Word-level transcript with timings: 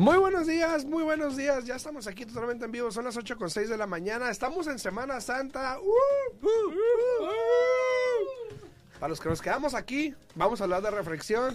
Muy 0.00 0.16
buenos 0.16 0.46
días, 0.46 0.86
muy 0.86 1.02
buenos 1.02 1.36
días. 1.36 1.66
Ya 1.66 1.76
estamos 1.76 2.06
aquí 2.06 2.24
totalmente 2.24 2.64
en 2.64 2.72
vivo. 2.72 2.90
Son 2.90 3.04
las 3.04 3.18
8 3.18 3.36
con 3.36 3.50
6 3.50 3.68
de 3.68 3.76
la 3.76 3.86
mañana. 3.86 4.30
Estamos 4.30 4.66
en 4.66 4.78
Semana 4.78 5.20
Santa. 5.20 5.78
Uh, 5.78 5.90
uh, 6.42 6.70
uh, 6.70 7.28
Para 8.98 9.10
los 9.10 9.20
que 9.20 9.28
nos 9.28 9.42
quedamos 9.42 9.74
aquí, 9.74 10.14
vamos 10.34 10.62
a 10.62 10.64
hablar 10.64 10.80
de 10.80 10.90
reflexión. 10.90 11.54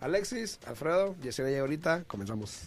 Alexis, 0.00 0.58
Alfredo, 0.64 1.14
Yesenia 1.20 1.52
y 1.52 1.58
ahorita 1.58 2.04
comenzamos. 2.06 2.62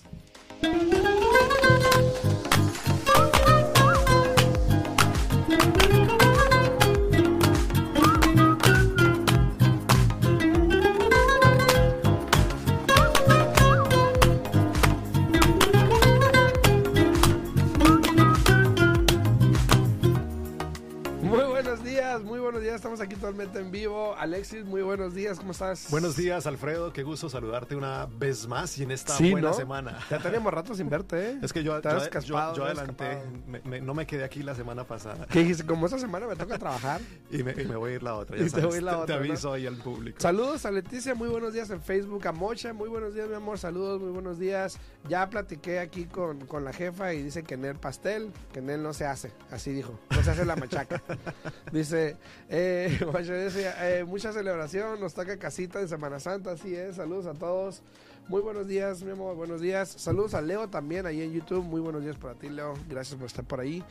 Alexis, 24.45 24.63
muy 24.66 24.84
buenos 24.84 25.16
días. 25.16 25.40
¿Cómo 25.40 25.54
estás? 25.54 25.88
Buenos 25.90 26.16
días, 26.16 26.45
Alfredo. 26.45 26.94
Qué 26.94 27.02
gusto 27.02 27.30
saludarte 27.30 27.76
una 27.76 28.05
vez 28.05 28.48
más 28.48 28.77
y 28.77 28.84
en 28.84 28.91
esta 28.91 29.18
Sí, 29.18 29.31
buena 29.31 29.48
¿no? 29.48 29.54
semana. 29.55 29.98
Ya 30.12 30.20
teníamos 30.20 30.54
rato 30.54 30.76
sin 30.76 30.88
verte, 30.88 31.31
¿eh? 31.31 31.40
Es 31.41 31.52
que 31.52 31.63
yo, 31.63 31.81
yo, 31.81 32.09
caspado, 32.12 32.52
yo- 32.54 32.58
yo 32.58 32.66
adelanté, 32.66 33.23
me- 33.48 33.62
me- 33.62 33.81
no 33.81 33.95
me 33.95 34.05
quedé 34.05 34.23
aquí 34.23 34.44
la 34.44 34.54
semana 34.54 34.84
pasada 34.84 35.26
¿Qué 35.31 35.40
dijiste? 35.40 35.66
Como 35.66 35.88
esta 35.88 35.98
semana 35.98 36.27
me 36.27 36.35
toca 36.35 36.59
trabajar. 36.59 37.02
y 37.31 37.41
me, 37.41 37.54
y 37.59 37.66
me 37.66 37.76
voy 37.76 37.94
a 37.94 37.95
ir 37.95 38.04
la 38.04 38.13
otra. 38.13 38.38
Y 38.40 38.44
te 38.44 38.49
sabes, 38.52 38.66
voy 38.68 38.81
la 38.81 38.91
te, 38.91 38.98
otra, 38.98 39.16
te 39.16 39.21
¿no? 39.23 39.30
aviso 39.31 39.52
ahí 39.52 39.66
al 39.66 39.77
público. 39.77 40.20
Saludos 40.21 40.63
a 40.68 40.70
Leticia, 40.71 41.16
muy 41.16 41.27
buenos 41.30 41.52
días 41.52 41.71
en 41.71 41.82
Facebook. 41.82 42.27
A 42.27 42.32
Mocha, 42.32 42.71
muy 42.71 42.88
buenos 42.90 43.16
días, 43.16 43.27
mi 43.27 43.34
amor. 43.34 43.57
Saludos, 43.57 43.99
muy 43.99 44.12
buenos 44.12 44.38
días. 44.38 44.77
Ya 45.10 45.27
platiqué 45.27 45.79
aquí 45.79 46.05
con, 46.05 46.46
con 46.46 46.63
la 46.63 46.71
jefa 46.71 47.16
y 47.16 47.23
dice 47.23 47.41
que 47.41 47.55
en 47.55 47.66
el 47.66 47.77
pastel, 47.77 48.32
que 48.54 48.60
en 48.60 48.70
él 48.70 48.84
no 48.84 48.93
se 48.93 49.07
hace. 49.07 49.32
Así 49.49 49.71
dijo, 49.71 49.99
no 50.12 50.21
se 50.21 50.29
hace 50.29 50.46
la 50.46 50.55
machaca. 50.55 51.01
dice, 51.71 52.18
eh, 52.48 52.99
Mocha 53.12 53.34
dice, 53.35 53.71
eh, 53.79 54.04
mucha 54.05 54.35
celebración, 54.36 55.00
nos 55.00 55.14
toca 55.14 55.38
casita 55.40 55.80
de 55.80 55.88
Semana 55.88 56.20
Santa, 56.20 56.52
así 56.52 56.76
es. 56.76 56.98
Saludos 56.98 57.26
a 57.26 57.34
todos. 57.34 57.82
Muy 58.28 58.41
buenos 58.41 58.68
días, 58.68 59.02
mi 59.04 59.12
amor, 59.12 59.36
buenos 59.36 59.62
días. 59.62 59.90
Saludos 59.90 60.34
a 60.34 60.41
Leo 60.41 60.68
también 60.68 61.05
ahí 61.05 61.22
en 61.22 61.32
YouTube. 61.34 61.64
Muy 61.64 61.80
buenos 61.82 62.04
días 62.04 62.18
para 62.18 62.34
ti, 62.36 62.50
Leo. 62.50 62.74
Gracias 62.90 63.16
por 63.18 63.28
estar 63.28 63.46
por 63.46 63.60
ahí. 63.60 63.84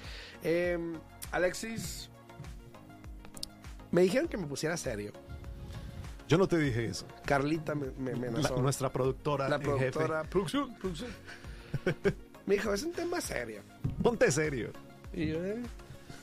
Eh, 0.42 0.78
Alexis, 1.32 2.10
me 3.90 4.02
dijeron 4.02 4.28
que 4.28 4.36
me 4.36 4.46
pusiera 4.46 4.76
serio. 4.76 5.12
Yo 6.28 6.38
no 6.38 6.48
te 6.48 6.58
dije 6.58 6.86
eso. 6.86 7.06
Carlita 7.26 7.74
me, 7.74 7.86
me, 7.98 8.12
me 8.14 8.26
La- 8.26 8.28
amenazó. 8.28 8.60
nuestra 8.60 8.90
productora, 8.92 9.48
la 9.48 9.58
jefe. 9.58 9.70
productora. 9.70 10.24
Producción, 10.24 10.74
producción. 10.76 11.10
Me 12.46 12.56
dijo, 12.56 12.74
es 12.74 12.82
un 12.82 12.92
tema 12.92 13.22
serio. 13.22 13.62
Ponte 14.02 14.30
serio. 14.30 14.70
Y 15.14 15.28
yo, 15.28 15.42
eh, 15.42 15.62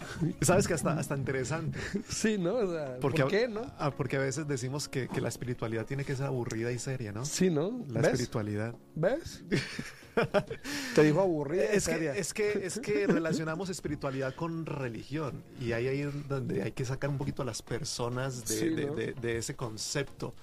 Sabes 0.41 0.67
que 0.67 0.73
hasta, 0.73 0.93
hasta 0.97 1.15
interesante. 1.15 1.79
sí, 2.09 2.37
¿no? 2.37 2.55
O 2.55 2.71
sea, 2.71 2.97
Porque, 2.99 3.21
¿Por 3.23 3.31
qué, 3.31 3.47
no? 3.47 3.61
ah, 3.77 3.91
porque 3.91 4.17
a 4.17 4.19
veces 4.19 4.47
decimos 4.47 4.87
que, 4.89 5.07
que 5.07 5.21
la 5.21 5.29
espiritualidad 5.29 5.85
tiene 5.85 6.03
que 6.05 6.15
ser 6.15 6.25
aburrida 6.27 6.71
y 6.71 6.79
seria, 6.79 7.11
¿no? 7.11 7.25
Sí, 7.25 7.49
¿no? 7.49 7.83
La 7.89 8.01
¿Ves? 8.01 8.11
espiritualidad. 8.13 8.75
¿Ves? 8.95 9.43
Te 10.95 11.03
dijo 11.03 11.21
aburrida 11.21 11.63
y 11.73 11.77
Es 11.77 11.83
seria. 11.85 12.13
que, 12.13 12.19
es, 12.19 12.33
que, 12.33 12.65
es 12.65 12.79
que 12.79 13.07
relacionamos 13.07 13.69
espiritualidad 13.69 14.35
con 14.35 14.65
religión 14.65 15.41
y 15.59 15.71
ahí 15.71 15.87
ahí 15.87 16.01
es 16.01 16.27
donde 16.27 16.63
hay 16.63 16.71
que 16.73 16.83
sacar 16.85 17.09
un 17.09 17.17
poquito 17.17 17.41
a 17.43 17.45
las 17.45 17.61
personas 17.61 18.45
de, 18.45 18.55
Sí, 18.55 18.69
de- 18.69 18.85
¿no? 18.87 18.93
de- 18.95 19.13
de 19.13 19.37
ese 19.37 19.55
concepto. 19.55 20.33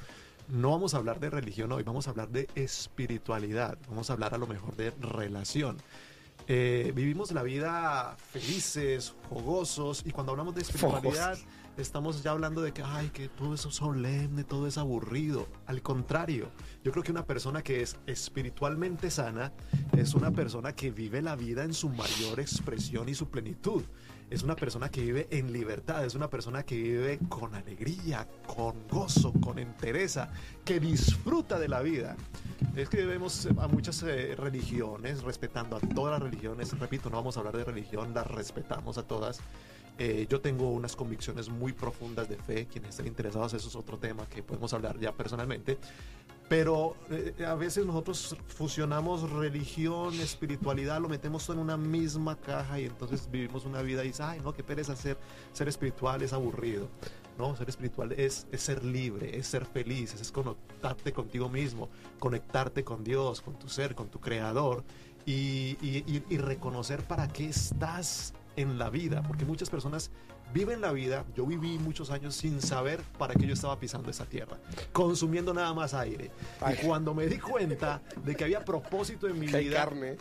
No 0.49 0.71
vamos 0.71 0.95
a 0.95 0.97
hablar 0.97 1.21
de 1.21 1.29
religión 1.29 1.71
hoy, 1.73 1.83
vamos 1.83 2.07
a 2.07 2.11
hablar 2.11 2.31
de 2.31 2.49
espiritualidad, 2.55 3.77
vamos 3.91 4.09
a 4.09 4.15
hablar 4.15 4.33
a 4.33 4.39
lo 4.39 4.47
mejor 4.47 4.75
de 4.77 4.91
relación. 5.03 5.77
Eh, 6.51 6.93
vivimos 6.95 7.31
la 7.33 7.43
vida 7.43 8.17
felices, 8.33 9.15
jugosos 9.29 10.03
y 10.07 10.13
cuando 10.13 10.33
hablamos 10.33 10.55
de 10.55 10.63
espiritualidad 10.63 11.37
estamos 11.77 12.23
ya 12.23 12.31
hablando 12.31 12.63
de 12.63 12.73
que, 12.73 12.83
ay, 12.83 13.11
que 13.11 13.29
todo 13.29 13.55
eso 13.55 13.69
es 13.69 13.77
solemne, 13.77 14.45
todo 14.45 14.67
es 14.67 14.79
aburrido. 14.79 15.47
Al 15.67 15.83
contrario, 15.83 16.51
yo 16.83 16.91
creo 16.91 17.05
que 17.05 17.13
una 17.13 17.27
persona 17.27 17.63
que 17.63 17.83
es 17.83 17.97
espiritualmente 18.07 19.11
sana 19.11 19.53
es 19.97 20.15
una 20.15 20.31
persona 20.31 20.75
que 20.75 20.91
vive 20.91 21.23
la 21.23 21.37
vida 21.37 21.65
en 21.65 21.75
su 21.75 21.91
mayor 21.91 22.41
expresión 22.41 23.11
y 23.11 23.15
su 23.15 23.29
plenitud. 23.29 23.85
Es 24.31 24.43
una 24.43 24.57
persona 24.57 24.91
que 24.91 25.01
vive 25.01 25.27
en 25.31 25.53
libertad, 25.53 26.05
es 26.05 26.15
una 26.15 26.29
persona 26.29 26.63
que 26.63 26.77
vive 26.77 27.19
con 27.31 27.55
alegría, 27.55 28.29
con 28.47 28.87
gozo, 28.87 29.33
con 29.41 29.59
entereza, 29.59 30.31
que 30.67 30.79
disfruta 30.79 31.59
de 31.59 31.69
la 31.69 31.81
vida. 31.81 32.15
Es 32.77 32.91
que 32.91 33.07
vemos 33.07 33.49
a 33.59 33.69
muchas 33.69 34.03
eh, 34.03 34.35
religiones, 34.37 35.23
respetando 35.23 35.77
a 35.77 35.81
todas 35.81 36.13
las 36.21 36.31
religiones, 36.31 36.79
repito, 36.79 37.09
no 37.09 37.17
vamos 37.17 37.37
a 37.37 37.41
hablar 37.41 37.57
de 37.57 37.65
religión, 37.65 38.13
las 38.13 38.27
respetamos 38.27 38.99
a 38.99 39.05
todas. 39.05 39.41
Eh, 39.99 40.27
yo 40.31 40.41
tengo 40.41 40.71
unas 40.71 40.95
convicciones 40.95 41.49
muy 41.49 41.73
profundas 41.73 42.29
de 42.29 42.37
fe, 42.37 42.67
quienes 42.67 42.91
estén 42.91 43.09
interesados, 43.09 43.53
eso 43.55 43.69
es 43.69 43.75
otro 43.77 43.99
tema 43.99 44.29
que 44.29 44.43
podemos 44.43 44.73
hablar 44.73 44.99
ya 45.01 45.13
personalmente. 45.13 45.79
Pero 46.49 46.97
eh, 47.11 47.45
a 47.47 47.55
veces 47.55 47.85
nosotros 47.85 48.35
fusionamos 48.47 49.31
religión, 49.31 50.15
espiritualidad, 50.15 51.01
lo 51.01 51.09
metemos 51.09 51.45
todo 51.45 51.57
en 51.57 51.63
una 51.63 51.77
misma 51.77 52.37
caja 52.37 52.81
y 52.81 52.87
entonces 52.87 53.29
vivimos 53.31 53.67
una 53.67 53.83
vida 53.83 54.03
y 54.03 54.09
dices, 54.09 54.21
ay, 54.21 54.41
no, 54.43 54.55
qué 54.55 54.63
pereza 54.63 54.97
ser, 54.97 55.19
ser 55.53 55.69
espiritual, 55.69 56.23
es 56.23 56.33
aburrido. 56.33 56.89
No, 57.37 57.55
ser 57.55 57.69
espiritual 57.69 58.13
es, 58.13 58.47
es 58.51 58.63
ser 58.63 58.83
libre, 58.83 59.37
es 59.39 59.47
ser 59.47 59.65
feliz, 59.67 60.15
es 60.15 60.33
conectarte 60.33 61.13
contigo 61.13 61.49
mismo, 61.49 61.89
conectarte 62.19 62.83
con 62.83 63.05
Dios, 63.05 63.43
con 63.43 63.57
tu 63.59 63.69
ser, 63.69 63.95
con 63.95 64.09
tu 64.09 64.19
creador 64.19 64.83
y, 65.25 65.77
y- 65.83 66.39
reconocer 66.39 67.03
para 67.07 67.29
qué 67.29 67.47
estás 67.49 68.33
en 68.61 68.79
la 68.79 68.91
vida, 68.91 69.23
porque 69.23 69.45
muchas 69.45 69.71
personas 69.71 70.11
viven 70.53 70.81
la 70.81 70.93
vida, 70.93 71.25
yo 71.37 71.47
viví 71.47 71.79
muchos 71.79 72.11
años 72.11 72.35
sin 72.35 72.61
saber 72.61 73.01
para 73.19 73.35
qué 73.35 73.47
yo 73.47 73.53
estaba 73.53 73.79
pisando 73.79 74.11
esa 74.11 74.25
tierra, 74.25 74.57
consumiendo 74.93 75.53
nada 75.55 75.73
más 75.75 75.95
aire. 75.95 76.31
Ay. 76.61 76.77
Y 76.81 76.87
cuando 76.87 77.15
me 77.15 77.27
di 77.27 77.39
cuenta 77.39 78.03
de 78.25 78.35
que 78.35 78.45
había 78.45 78.65
propósito 78.65 79.29
en 79.29 79.39
mi 79.39 79.47
Que 79.47 79.59
vida 79.61 79.85
carne. 79.85 80.17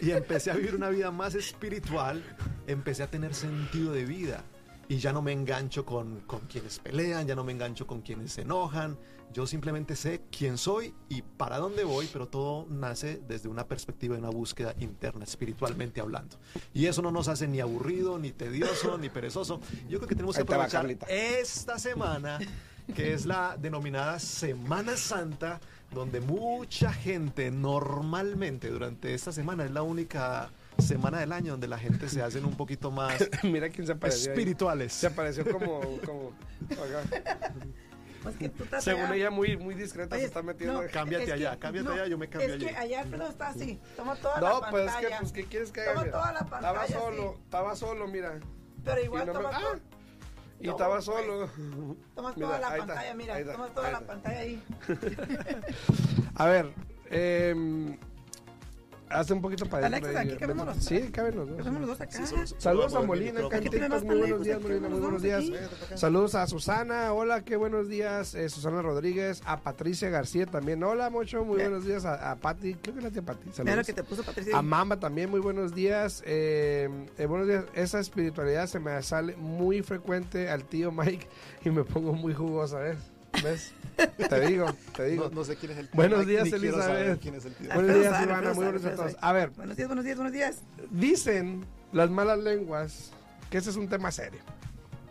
y 0.00 0.10
empecé 0.10 0.50
a 0.50 0.54
vivir 0.54 0.74
una 0.74 0.90
vida 0.90 1.10
más 1.10 1.34
espiritual, 1.34 2.22
empecé 2.66 3.02
a 3.02 3.06
tener 3.10 3.34
sentido 3.34 3.92
de 3.92 4.04
vida. 4.04 4.44
Y 4.92 4.98
ya 4.98 5.10
no 5.10 5.22
me 5.22 5.32
engancho 5.32 5.86
con, 5.86 6.20
con 6.26 6.40
quienes 6.40 6.78
pelean, 6.78 7.26
ya 7.26 7.34
no 7.34 7.44
me 7.44 7.52
engancho 7.52 7.86
con 7.86 8.02
quienes 8.02 8.34
se 8.34 8.42
enojan. 8.42 8.98
Yo 9.32 9.46
simplemente 9.46 9.96
sé 9.96 10.20
quién 10.30 10.58
soy 10.58 10.94
y 11.08 11.22
para 11.22 11.56
dónde 11.56 11.82
voy, 11.84 12.10
pero 12.12 12.28
todo 12.28 12.66
nace 12.68 13.22
desde 13.26 13.48
una 13.48 13.66
perspectiva 13.66 14.16
de 14.16 14.20
una 14.20 14.28
búsqueda 14.28 14.74
interna, 14.80 15.24
espiritualmente 15.24 16.02
hablando. 16.02 16.36
Y 16.74 16.84
eso 16.84 17.00
no 17.00 17.10
nos 17.10 17.28
hace 17.28 17.48
ni 17.48 17.60
aburrido, 17.60 18.18
ni 18.18 18.32
tedioso, 18.32 18.98
ni 18.98 19.08
perezoso. 19.08 19.60
Yo 19.88 19.96
creo 19.96 20.08
que 20.10 20.14
tenemos 20.14 20.36
que 20.36 20.42
aprovechar 20.42 20.86
esta 21.08 21.78
semana, 21.78 22.38
que 22.94 23.14
es 23.14 23.24
la 23.24 23.56
denominada 23.58 24.18
Semana 24.18 24.98
Santa, 24.98 25.58
donde 25.90 26.20
mucha 26.20 26.92
gente 26.92 27.50
normalmente 27.50 28.68
durante 28.68 29.14
esta 29.14 29.32
semana 29.32 29.64
es 29.64 29.70
la 29.70 29.80
única 29.80 30.50
semana 30.78 31.20
del 31.20 31.32
año 31.32 31.52
donde 31.52 31.68
la 31.68 31.78
gente 31.78 32.08
se 32.08 32.22
hacen 32.22 32.44
un 32.44 32.56
poquito 32.56 32.90
más 32.90 33.14
Mira 33.42 33.68
quién 33.70 33.86
se 33.86 33.92
apareció. 33.92 34.32
ahí. 34.32 34.38
espirituales. 34.38 34.92
Se 34.92 35.06
apareció 35.06 35.44
como. 35.50 35.80
como 36.04 36.32
acá. 36.70 37.42
Pues 38.22 38.36
que 38.36 38.48
tú 38.48 38.62
estás 38.62 38.84
Según 38.84 39.02
allá. 39.06 39.14
ella, 39.16 39.30
muy, 39.30 39.56
muy 39.56 39.74
discreta, 39.74 40.16
se 40.16 40.24
está 40.26 40.42
metiendo. 40.44 40.80
no, 40.80 40.88
Cámbiate 40.92 41.24
es 41.24 41.28
que- 41.30 41.34
allá, 41.34 41.58
cámbiate 41.58 41.88
allá, 41.90 42.06
yo 42.06 42.16
me 42.18 42.28
cambio 42.28 42.54
Es 42.54 42.62
que 42.62 42.68
allí. 42.68 42.76
allá 42.76 43.00
Alfredo 43.00 43.28
está 43.28 43.48
así. 43.48 43.80
Toma 43.96 44.14
toda 44.14 44.40
No, 44.40 44.60
la 44.60 44.70
pues 44.70 44.84
es 44.86 44.92
pantalla. 44.92 45.08
que, 45.16 45.20
pues, 45.22 45.32
¿qué 45.32 45.44
quieres 45.46 45.72
que 45.72 45.80
haga? 45.80 45.90
Toma 45.92 46.04
Mira, 46.04 46.12
toda 46.18 46.32
la 46.32 46.38
Estaba 46.40 46.60
pantalla, 46.78 47.00
solo, 47.00 47.32
sí. 47.36 47.40
estaba 47.44 47.76
solo, 47.76 48.06
mira. 48.06 48.38
Pero 48.84 49.00
Y 49.00 49.04
igual 49.04 49.26
no 49.26 49.32
me- 49.34 49.38
toma, 49.40 49.50
¡Ah! 49.54 49.78
Y 50.60 50.66
No, 50.66 50.70
estaba 50.72 50.94
pues. 50.94 51.04
solo. 51.04 51.50
toma 52.14 52.32
Mira, 52.36 52.46
toda 52.46 52.58
la 52.60 52.66
está, 52.68 52.76
pantalla, 52.86 53.14
mira. 53.14 53.38
está, 53.40 53.52
Toma 53.54 53.66
toda 53.74 53.90
la 53.90 54.00
pantalla 54.02 54.38
ahí. 54.38 54.62
A 56.36 56.46
ver, 56.46 56.72
eh, 57.10 57.98
hace 59.12 59.32
un 59.32 59.40
poquito 59.42 59.66
para 59.66 59.86
Alexis, 59.86 60.16
aquí 60.16 60.36
cabemos 60.36 60.66
los 60.66 60.76
Sí, 60.78 61.00
caben 61.12 61.36
los 61.36 61.48
dos. 61.48 61.58
Cabemos 61.58 61.80
los 61.80 61.88
dos 61.90 62.00
acá. 62.00 62.26
Saludos 62.58 62.94
a 62.94 63.00
Molina, 63.00 63.46
acá 63.46 63.58
en 63.58 63.64
TikTok, 63.70 64.04
muy 64.04 64.16
buenos 64.18 64.42
días, 64.44 64.60
Molina, 64.62 64.88
muy 64.88 64.98
tenemos 64.98 65.00
buenos 65.00 65.22
días. 65.22 65.44
dos 65.90 66.00
Saludos 66.00 66.34
a 66.34 66.46
Susana, 66.46 67.12
hola, 67.12 67.44
qué 67.44 67.56
buenos 67.56 67.88
días, 67.88 68.34
eh, 68.34 68.48
Susana 68.48 68.82
Rodríguez, 68.82 69.42
a 69.44 69.60
Patricia 69.60 70.08
García 70.10 70.46
también, 70.46 70.82
hola, 70.82 71.10
Mocho, 71.10 71.44
muy 71.44 71.58
buenos 71.58 71.84
días, 71.84 72.04
a, 72.04 72.30
a 72.32 72.36
Pati, 72.36 72.74
creo 72.74 72.94
que 72.94 73.00
es 73.00 73.04
la 73.04 73.10
tía 73.10 73.22
Pati, 73.22 73.50
saludos. 73.52 73.76
lo 73.76 73.84
que 73.84 73.92
te 73.92 74.02
puso 74.04 74.22
Patricia. 74.22 74.56
A 74.56 74.62
Mamba 74.62 74.98
también, 74.98 75.30
muy 75.30 75.40
buenos 75.40 75.74
días. 75.74 76.22
Eh, 76.26 76.88
eh, 77.18 77.26
buenos 77.26 77.46
días. 77.48 77.64
Esa 77.74 78.00
espiritualidad 78.00 78.66
se 78.66 78.80
me 78.80 79.00
sale 79.02 79.36
muy 79.36 79.82
frecuente 79.82 80.48
al 80.50 80.64
tío 80.64 80.90
Mike 80.92 81.26
y 81.64 81.70
me 81.70 81.84
pongo 81.84 82.12
muy 82.14 82.34
jugosa, 82.34 82.78
¿ves? 82.78 83.11
¿Ves? 83.42 83.72
Te 84.28 84.40
digo, 84.46 84.66
te 84.96 85.04
digo. 85.06 85.24
No, 85.28 85.30
no 85.36 85.44
sé 85.44 85.56
quién 85.56 85.72
es 85.72 85.78
el 85.78 85.86
tío. 85.88 85.96
Buenos 85.96 86.26
días, 86.26 86.44
ni 86.44 86.50
Elizabeth. 86.52 87.20
quién 87.20 87.34
es 87.34 87.44
el 87.44 87.54
tío. 87.54 87.68
Buenos 87.74 87.94
días, 87.96 88.22
Ivana, 88.22 88.52
muy 88.54 88.64
buenos 88.64 88.82
días 88.82 88.94
a 88.94 88.96
todos. 88.96 89.16
A 89.20 89.32
ver, 89.32 89.50
Buenos 89.50 89.76
días, 89.76 89.88
buenos 89.88 90.04
días, 90.04 90.16
buenos 90.16 90.32
días. 90.32 90.56
dicen 90.90 91.64
las 91.92 92.10
malas 92.10 92.38
lenguas 92.38 93.12
que 93.50 93.58
ese 93.58 93.70
es 93.70 93.76
un 93.76 93.88
tema 93.88 94.10
serio. 94.10 94.40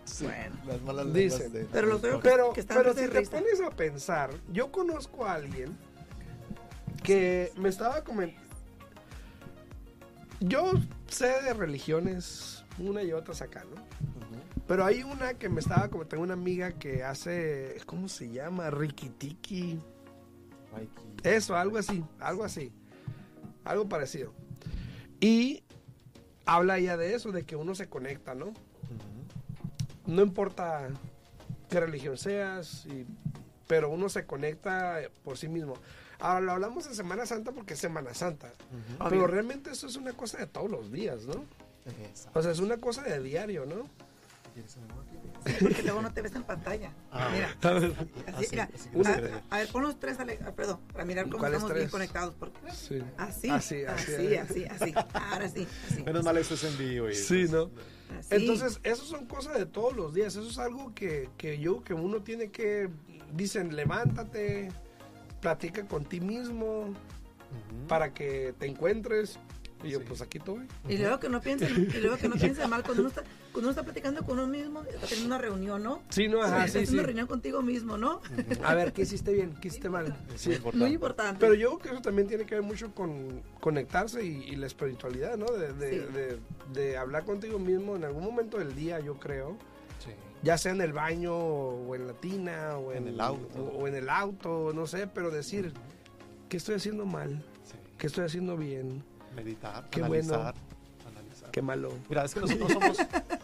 Sí, 0.03 0.25
Bueno. 0.25 0.55
las 0.67 0.81
malas 0.81 1.13
Dicen. 1.13 1.39
lenguas 1.39 1.53
de- 1.53 1.65
Pero 1.71 1.87
los 1.87 2.01
veo 2.01 2.19
que, 2.19 2.29
Pero, 2.29 2.53
que 2.53 2.59
están 2.61 2.77
pero 2.77 2.93
si 2.93 2.99
te 3.01 3.07
risa. 3.07 3.31
pones 3.31 3.61
a 3.61 3.69
pensar, 3.69 4.31
yo 4.51 4.71
conozco 4.71 5.25
a 5.25 5.33
alguien 5.35 5.77
que 7.03 7.51
me 7.57 7.69
estaba 7.69 8.03
comentando, 8.03 8.41
Yo 10.39 10.71
sé 11.07 11.27
de 11.43 11.53
religiones, 11.53 12.63
una 12.79 13.03
y 13.03 13.13
otra 13.13 13.33
acá, 13.45 13.63
¿no? 13.63 13.79
Pero 14.67 14.85
hay 14.85 15.03
una 15.03 15.33
que 15.33 15.49
me 15.49 15.59
estaba, 15.59 15.89
como 15.89 16.05
tengo 16.05 16.23
una 16.23 16.33
amiga 16.33 16.71
que 16.71 17.03
hace, 17.03 17.77
¿cómo 17.85 18.07
se 18.07 18.29
llama? 18.31 18.69
Rikitiki. 18.69 19.79
Eso, 21.23 21.55
algo 21.55 21.77
así, 21.77 22.03
algo 22.19 22.43
así. 22.43 22.71
Algo 23.65 23.87
parecido. 23.89 24.33
Y 25.19 25.63
habla 26.45 26.79
ya 26.79 26.95
de 26.97 27.13
eso, 27.15 27.31
de 27.31 27.43
que 27.43 27.55
uno 27.55 27.75
se 27.75 27.87
conecta, 27.89 28.33
¿no? 28.33 28.53
No 30.07 30.21
importa 30.23 30.89
qué 31.69 31.79
religión 31.79 32.17
seas, 32.17 32.85
y- 32.85 33.05
pero 33.67 33.89
uno 33.89 34.09
se 34.09 34.25
conecta 34.25 34.99
por 35.23 35.37
sí 35.37 35.47
mismo. 35.47 35.73
Ahora 36.19 36.39
lo 36.41 36.51
hablamos 36.53 36.85
en 36.87 36.95
Semana 36.95 37.25
Santa 37.25 37.51
porque 37.51 37.73
es 37.73 37.79
Semana 37.79 38.13
Santa. 38.13 38.51
Pero 39.09 39.27
realmente 39.27 39.71
eso 39.71 39.87
es 39.87 39.95
una 39.95 40.13
cosa 40.13 40.37
de 40.37 40.47
todos 40.47 40.69
los 40.69 40.91
días, 40.91 41.25
¿no? 41.25 41.45
O 42.33 42.41
sea, 42.41 42.51
es 42.51 42.59
una 42.59 42.77
cosa 42.77 43.01
de 43.03 43.21
diario, 43.21 43.65
¿no? 43.65 43.83
Porque 45.59 45.81
luego 45.83 46.01
no 46.01 46.13
te 46.13 46.21
ves 46.21 46.35
en 46.35 46.43
pantalla. 46.43 46.91
Ah, 47.11 47.29
Mira, 47.33 47.55
Ah, 47.63 48.37
así, 48.37 48.47
mira. 48.55 48.69
a, 49.49 49.57
ver, 49.57 49.67
pon 49.69 49.83
los 49.83 49.99
tres, 49.99 50.19
Ale- 50.19 50.39
Alfredo, 50.45 50.79
para 50.91 51.05
mirar 51.05 51.25
cómo 51.25 51.39
¿Cuáles 51.39 51.57
estamos 51.57 51.73
bien 51.73 51.83
tres? 51.85 51.91
conectados. 51.91 52.35
porque- 52.37 52.59
Sí. 52.71 52.99
Así, 53.17 53.49
Así, 53.49 53.83
así, 53.83 54.35
así, 54.35 54.35
así, 54.35 54.65
así, 54.65 54.93
Ahora 55.13 55.49
sí, 55.49 55.67
así. 55.89 56.03
Menos 56.03 56.23
mal 56.23 56.37
esto 56.37 56.53
es 56.53 56.63
en 56.63 56.77
vivo. 56.77 57.09
y- 57.09 57.15
Sí, 57.15 57.45
¿no? 57.49 57.71
así. 58.19 58.27
Entonces, 58.35 58.79
eso 58.83 59.03
son 59.05 59.25
cosas 59.25 59.57
de 59.57 59.65
todos 59.65 59.95
los 59.95 60.13
días. 60.13 60.35
Eso 60.35 60.47
es 60.49 60.57
algo 60.59 60.93
que, 60.93 61.29
que 61.37 61.57
yo, 61.59 61.83
que 61.83 61.93
uno 61.93 62.21
tiene 62.21 62.51
que, 62.51 62.89
dicen, 63.33 63.75
levántate, 63.75 64.69
platica 65.39 65.85
con 65.87 66.05
ti 66.05 66.19
mismo 66.19 66.93
para 67.87 68.13
que 68.13 68.53
te 68.59 68.67
encuentres. 68.67 69.39
Y 69.83 69.89
yo, 69.89 69.99
Sí. 69.99 70.05
pues 70.07 70.21
aquí 70.21 70.37
estoy. 70.37 70.67
Y 70.87 70.97
luego 70.97 71.19
que 71.19 71.27
no 71.27 71.41
piensen, 71.41 71.89
y 71.91 71.97
luego 72.01 72.15
que 72.17 72.29
no 72.29 72.35
piensen 72.35 72.69
mal 72.69 72.83
cuando 72.83 73.01
uno 73.01 73.09
está, 73.09 73.23
cuando 73.23 73.40
uno 73.55 73.69
está 73.69 73.83
platicando 73.83 74.23
con 74.23 74.39
uno 74.39 74.47
mismo, 74.47 74.81
está 74.83 75.07
teniendo 75.07 75.27
una 75.27 75.37
reunión, 75.37 75.83
¿no? 75.83 76.01
Sí, 76.09 76.27
no, 76.27 76.41
ajá, 76.41 76.67
sí, 76.67 76.85
sí. 76.85 76.93
una 76.93 77.03
reunión 77.03 77.27
contigo 77.27 77.61
mismo, 77.61 77.97
¿no? 77.97 78.21
A 78.63 78.73
ver, 78.75 78.93
¿qué 78.93 79.01
hiciste 79.03 79.33
bien? 79.33 79.55
¿Qué 79.61 79.67
hiciste 79.67 79.89
mal? 79.89 80.15
Sí. 80.35 80.49
muy 80.49 80.55
importante. 80.57 80.77
Muy 80.85 80.93
importante. 80.93 81.39
Pero 81.39 81.53
yo 81.55 81.69
creo 81.71 81.79
que 81.79 81.89
eso 81.89 82.01
también 82.01 82.27
tiene 82.27 82.45
que 82.45 82.55
ver 82.55 82.63
mucho 82.63 82.93
con 82.95 83.41
conectarse 83.59 84.23
y, 84.25 84.43
y 84.43 84.55
la 84.55 84.67
espiritualidad, 84.67 85.37
¿no? 85.37 85.45
De, 85.47 85.73
de- 85.73 85.91
Sí. 85.91 86.13
de- 86.13 86.39
de 86.73 86.97
hablar 86.97 87.25
contigo 87.25 87.59
mismo 87.59 87.95
en 87.95 88.05
algún 88.05 88.23
momento 88.23 88.57
del 88.57 88.73
día, 88.75 88.99
yo 89.01 89.15
creo. 89.19 89.57
Sí. 90.03 90.11
Ya 90.43 90.57
sea 90.57 90.71
en 90.71 90.81
el 90.81 90.93
baño 90.93 91.35
o 91.35 91.93
en 91.95 92.07
la 92.07 92.13
tina 92.13 92.77
o 92.77 92.91
en, 92.93 93.03
En 93.03 93.07
el 93.09 93.21
auto. 93.21 93.59
O, 93.61 93.79
o 93.83 93.87
en 93.87 93.95
el 93.95 94.09
auto, 94.09 94.71
no 94.73 94.87
sé, 94.87 95.07
pero 95.07 95.29
decir, 95.29 95.73
¿qué 96.49 96.57
estoy 96.57 96.75
haciendo 96.75 97.05
mal? 97.05 97.43
Sí. 97.65 97.75
¿Qué 97.97 98.07
estoy 98.07 98.25
haciendo 98.25 98.55
bien? 98.57 99.03
Meditar, 99.35 99.89
Qué 99.89 100.01
bueno. 100.01 100.33
analizar. 100.33 100.55
analizar. 101.11 101.51
¿Qué 101.51 101.61
malo? 101.61 101.93
Mira, 102.09 102.25
es 102.25 102.33
que 102.33 102.39
nosotros 102.41 102.71
somos. 102.71 102.97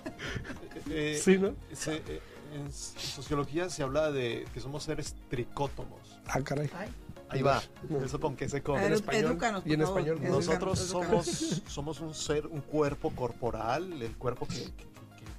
eh, 0.89 1.19
Sí, 1.21 1.37
¿no? 1.37 1.53
se- 1.73 1.97
eh, 2.07 2.21
en 2.55 2.71
sociología 2.71 3.69
se 3.69 3.83
habla 3.83 4.11
de 4.11 4.45
que 4.53 4.59
somos 4.59 4.83
seres 4.83 5.15
tricótomos. 5.29 6.19
Ah, 6.27 6.41
caray. 6.41 6.69
Ay, 6.75 6.89
Ahí 7.29 7.41
va. 7.41 7.61
¿Eso 8.03 8.19
con 8.21 8.37
qué 8.37 8.47
se 8.47 8.57
a 8.57 8.63
come? 8.63 8.85
en 8.85 8.93
español. 8.93 9.31
edúcanos, 9.31 9.63
Y 9.65 9.73
en 9.73 9.81
favor, 9.81 9.99
español, 9.99 10.17
edúcanos, 10.23 10.45
Nosotros 10.47 10.89
edúcanos. 10.91 11.25
somos, 11.25 11.63
somos 11.67 11.99
un 11.99 12.13
ser, 12.13 12.47
un 12.47 12.61
cuerpo 12.61 13.11
corporal, 13.11 14.01
el 14.01 14.15
cuerpo 14.17 14.47
que, 14.47 14.55
que- 14.55 14.71
que- 14.71 14.87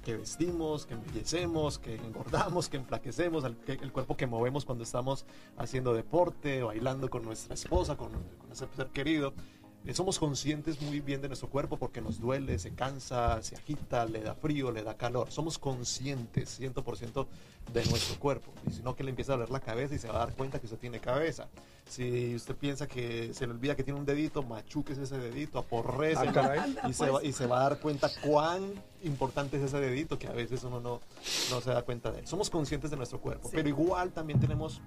que 0.03 0.17
vestimos, 0.17 0.85
que 0.85 0.93
embellecemos, 0.93 1.79
que 1.79 1.95
engordamos, 1.95 2.69
que 2.69 2.77
enflaquecemos, 2.77 3.43
el, 3.43 3.57
que- 3.57 3.73
el 3.73 3.91
cuerpo 3.91 4.15
que 4.15 4.27
movemos 4.27 4.65
cuando 4.65 4.83
estamos 4.83 5.25
haciendo 5.57 5.93
deporte, 5.95 6.61
bailando 6.61 7.09
con 7.09 7.23
nuestra 7.23 7.55
esposa, 7.55 7.97
con, 7.97 8.11
con 8.11 8.51
ese 8.51 8.67
ser 8.75 8.87
querido. 8.89 9.33
Eh, 9.85 9.93
somos 9.93 10.19
conscientes 10.19 10.81
muy 10.81 10.99
bien 10.99 11.21
de 11.21 11.29
nuestro 11.29 11.49
cuerpo 11.49 11.77
porque 11.77 12.01
nos 12.01 12.19
duele, 12.19 12.59
se 12.59 12.71
cansa, 12.71 13.41
se 13.41 13.55
agita, 13.55 14.05
le 14.05 14.21
da 14.21 14.35
frío, 14.35 14.71
le 14.71 14.83
da 14.83 14.95
calor. 14.95 15.31
Somos 15.31 15.57
conscientes 15.57 16.59
100% 16.59 17.25
de 17.73 17.85
nuestro 17.85 18.19
cuerpo. 18.19 18.51
Y 18.67 18.73
si 18.73 18.81
no, 18.83 18.95
que 18.95 19.03
le 19.03 19.09
empieza 19.11 19.33
a 19.33 19.37
doler 19.37 19.49
la 19.51 19.61
cabeza 19.61 19.95
y 19.95 19.97
se 19.99 20.07
va 20.09 20.15
a 20.15 20.25
dar 20.25 20.35
cuenta 20.35 20.59
que 20.59 20.65
usted 20.65 20.77
tiene 20.77 20.99
cabeza. 20.99 21.47
Si 21.87 22.35
usted 22.35 22.55
piensa 22.55 22.87
que 22.87 23.33
se 23.33 23.47
le 23.47 23.53
olvida 23.53 23.75
que 23.75 23.83
tiene 23.83 23.99
un 23.99 24.05
dedito, 24.05 24.43
machuques 24.43 24.97
ese 24.97 25.17
dedito, 25.17 25.57
aporrece 25.57 26.27
Ah, 26.27 26.31
caray. 26.33 26.75
y, 26.87 26.93
se 26.93 27.09
va, 27.09 27.23
y 27.23 27.31
se 27.31 27.47
va 27.47 27.61
a 27.61 27.69
dar 27.69 27.79
cuenta 27.79 28.09
cuán 28.23 28.61
importante 29.03 29.57
es 29.57 29.63
ese 29.63 29.79
dedito 29.79 30.19
que 30.19 30.27
a 30.27 30.33
veces 30.33 30.63
uno 30.65 30.79
no, 30.81 30.99
no 31.49 31.61
se 31.61 31.69
da 31.71 31.81
cuenta 31.83 32.11
de 32.11 32.19
él. 32.19 32.27
Somos 32.27 32.49
conscientes 32.49 32.91
de 32.91 32.97
nuestro 32.97 33.19
cuerpo, 33.21 33.47
Sí. 33.49 33.55
pero 33.55 33.69
igual 33.69 34.11
también 34.11 34.39
tenemos 34.39 34.81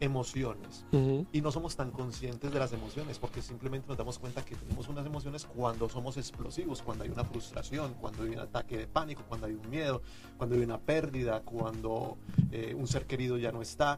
emociones 0.00 0.84
y 1.32 1.40
no 1.40 1.50
somos 1.50 1.76
tan 1.76 1.90
conscientes 1.90 2.52
de 2.52 2.58
las 2.58 2.72
emociones 2.72 3.18
porque 3.18 3.40
simplemente 3.42 3.88
nos 3.88 3.96
damos 3.96 4.18
cuenta 4.18 4.44
que 4.44 4.54
tenemos 4.54 4.88
unas 4.88 5.06
emociones 5.06 5.46
cuando 5.46 5.88
somos 5.88 6.16
explosivos, 6.16 6.82
cuando 6.82 7.04
hay 7.04 7.10
una 7.10 7.24
frustración, 7.24 7.94
cuando 7.94 8.24
hay 8.24 8.30
un 8.30 8.40
ataque 8.40 8.76
de 8.76 8.86
pánico, 8.86 9.22
cuando 9.28 9.46
hay 9.46 9.54
un 9.54 9.68
miedo, 9.70 10.02
cuando 10.36 10.54
hay 10.56 10.62
una 10.62 10.78
pérdida, 10.78 11.40
cuando 11.40 12.18
eh, 12.50 12.74
un 12.76 12.86
ser 12.86 13.06
querido 13.06 13.38
ya 13.38 13.52
no 13.52 13.62
está 13.62 13.96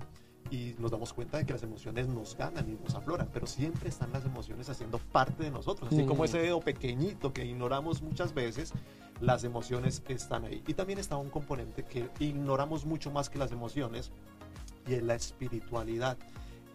y 0.51 0.75
nos 0.79 0.91
damos 0.91 1.13
cuenta 1.13 1.37
de 1.39 1.45
que 1.45 1.53
las 1.53 1.63
emociones 1.63 2.09
nos 2.09 2.35
ganan 2.37 2.69
y 2.71 2.83
nos 2.83 2.95
afloran, 2.95 3.29
pero 3.33 3.47
siempre 3.47 3.89
están 3.91 4.13
las 4.13 4.25
emociones 4.25 4.69
haciendo 4.71 4.99
parte 4.99 5.43
de 5.43 5.51
nosotros, 5.51 5.93
así 5.93 6.05
como 6.07 6.23
Mm. 6.23 6.25
ese 6.27 6.39
dedo 6.39 6.61
pequeñito 6.61 7.33
que 7.35 7.45
ignoramos 7.45 8.01
muchas 8.03 8.33
veces, 8.33 8.73
las 9.21 9.45
emociones 9.45 10.03
están 10.09 10.45
ahí. 10.45 10.63
Y 10.67 10.75
también 10.75 11.01
está 11.01 11.17
un 11.17 11.29
componente 11.29 11.85
que 11.85 12.09
ignoramos 12.21 12.87
mucho 12.87 13.11
más 13.11 13.29
que 13.29 13.39
las 13.39 13.51
emociones 13.53 14.11
y 14.89 14.95
es 14.95 15.03
la 15.03 15.15
espiritualidad. 15.15 16.17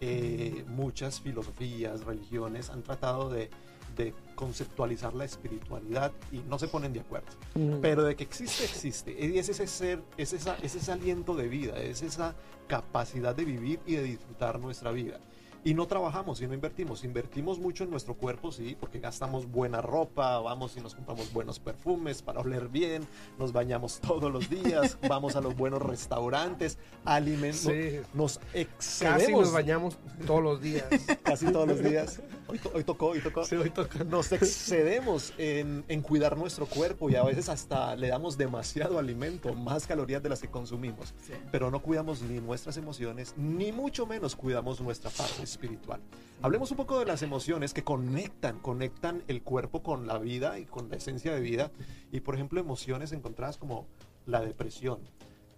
Eh, 0.00 0.64
muchas 0.68 1.20
filosofías, 1.20 2.04
religiones 2.04 2.70
han 2.70 2.82
tratado 2.82 3.30
de, 3.30 3.48
de 3.96 4.12
conceptualizar 4.34 5.14
la 5.14 5.24
espiritualidad 5.24 6.12
y 6.32 6.38
no 6.38 6.58
se 6.58 6.68
ponen 6.68 6.92
de 6.92 7.00
acuerdo. 7.00 7.28
Ujú. 7.54 7.80
Pero 7.80 8.02
de 8.02 8.16
que 8.16 8.24
existe, 8.24 8.64
existe. 8.64 9.16
Y 9.18 9.38
es 9.38 9.48
ese 9.48 9.66
ser, 9.66 10.02
es, 10.16 10.32
esa, 10.32 10.56
es 10.62 10.74
ese 10.74 10.92
aliento 10.92 11.34
de 11.34 11.48
vida, 11.48 11.76
es 11.78 12.02
esa 12.02 12.34
capacidad 12.66 13.34
de 13.34 13.44
vivir 13.44 13.80
y 13.86 13.94
de 13.96 14.02
disfrutar 14.02 14.58
nuestra 14.58 14.90
vida. 14.90 15.20
Y 15.64 15.72
no 15.72 15.86
trabajamos 15.86 16.42
y 16.42 16.46
no 16.46 16.52
invertimos. 16.52 17.04
Invertimos 17.04 17.58
mucho 17.58 17.84
en 17.84 17.90
nuestro 17.90 18.14
cuerpo, 18.14 18.52
sí, 18.52 18.76
porque 18.78 19.00
gastamos 19.00 19.50
buena 19.50 19.80
ropa, 19.80 20.38
vamos 20.40 20.76
y 20.76 20.80
nos 20.80 20.94
compramos 20.94 21.32
buenos 21.32 21.58
perfumes 21.58 22.20
para 22.20 22.40
oler 22.40 22.68
bien, 22.68 23.06
nos 23.38 23.52
bañamos 23.52 23.98
todos 24.06 24.30
los 24.30 24.50
días, 24.50 24.98
vamos 25.08 25.36
a 25.36 25.40
los 25.40 25.56
buenos 25.56 25.80
restaurantes, 25.80 26.78
alimentos, 27.06 27.60
Sí. 27.60 28.00
nos 28.12 28.38
Casi 28.38 28.58
excedemos 28.60 29.40
nos 29.46 29.52
bañamos 29.52 29.96
todos 30.26 30.42
los 30.42 30.60
días. 30.60 30.84
casi 31.22 31.46
todos 31.50 31.66
los 31.66 31.82
días. 31.82 32.20
Hoy, 32.54 32.60
to- 32.60 32.70
hoy 32.72 32.84
tocó, 32.84 33.06
hoy 33.08 33.20
tocó. 33.20 33.44
Sí, 33.44 33.56
hoy 33.56 33.70
toca. 33.70 34.04
Nos 34.04 34.30
excedemos 34.30 35.32
en, 35.38 35.84
en 35.88 36.02
cuidar 36.02 36.36
nuestro 36.38 36.66
cuerpo 36.66 37.10
y 37.10 37.16
a 37.16 37.24
veces 37.24 37.48
hasta 37.48 37.96
le 37.96 38.06
damos 38.06 38.38
demasiado 38.38 38.96
alimento, 39.00 39.54
más 39.54 39.88
calorías 39.88 40.22
de 40.22 40.28
las 40.28 40.40
que 40.40 40.46
consumimos. 40.48 41.14
Sí. 41.26 41.32
Pero 41.50 41.72
no 41.72 41.82
cuidamos 41.82 42.22
ni 42.22 42.38
nuestras 42.38 42.76
emociones, 42.76 43.34
ni 43.36 43.72
mucho 43.72 44.06
menos 44.06 44.36
cuidamos 44.36 44.80
nuestra 44.80 45.10
parte 45.10 45.42
espiritual. 45.42 46.00
Hablemos 46.42 46.70
un 46.70 46.76
poco 46.76 47.00
de 47.00 47.06
las 47.06 47.22
emociones 47.22 47.74
que 47.74 47.82
conectan, 47.82 48.60
conectan 48.60 49.24
el 49.26 49.42
cuerpo 49.42 49.82
con 49.82 50.06
la 50.06 50.18
vida 50.18 50.60
y 50.60 50.64
con 50.64 50.88
la 50.90 50.96
esencia 50.96 51.34
de 51.34 51.40
vida. 51.40 51.72
Y 52.12 52.20
por 52.20 52.36
ejemplo, 52.36 52.60
emociones 52.60 53.10
encontradas 53.10 53.58
como 53.58 53.88
la 54.26 54.40
depresión, 54.42 55.00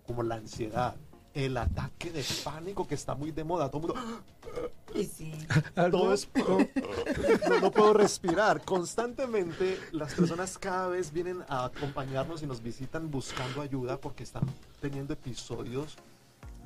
como 0.07 0.23
la 0.23 0.37
ansiedad, 0.37 0.97
el 1.37 1.57
ataque 1.59 2.11
de 2.11 2.25
pánico 2.43 2.87
que 2.89 2.95
está 2.95 3.15
muy 3.15 3.31
de 3.31 3.45
moda. 3.45 3.71
Todo 3.71 3.93
el 3.95 4.01
mundo, 4.01 4.21
Y 4.95 5.05
sí. 5.05 5.33
todo 5.91 6.15
es 6.15 6.29
no, 6.35 7.61
no 7.61 7.71
puedo 7.71 7.93
respirar. 7.93 8.65
Constantemente 8.65 9.79
las 9.93 10.15
personas 10.15 10.57
cada 10.57 10.89
vez 10.89 11.13
vienen 11.13 11.43
a 11.49 11.67
acompañarnos 11.67 12.43
y 12.43 12.47
nos 12.47 12.63
visitan 12.63 13.11
buscando 13.11 13.61
ayuda 13.61 14.01
porque 14.01 14.23
están 14.23 14.45
teniendo 14.81 15.13
episodios 15.13 15.97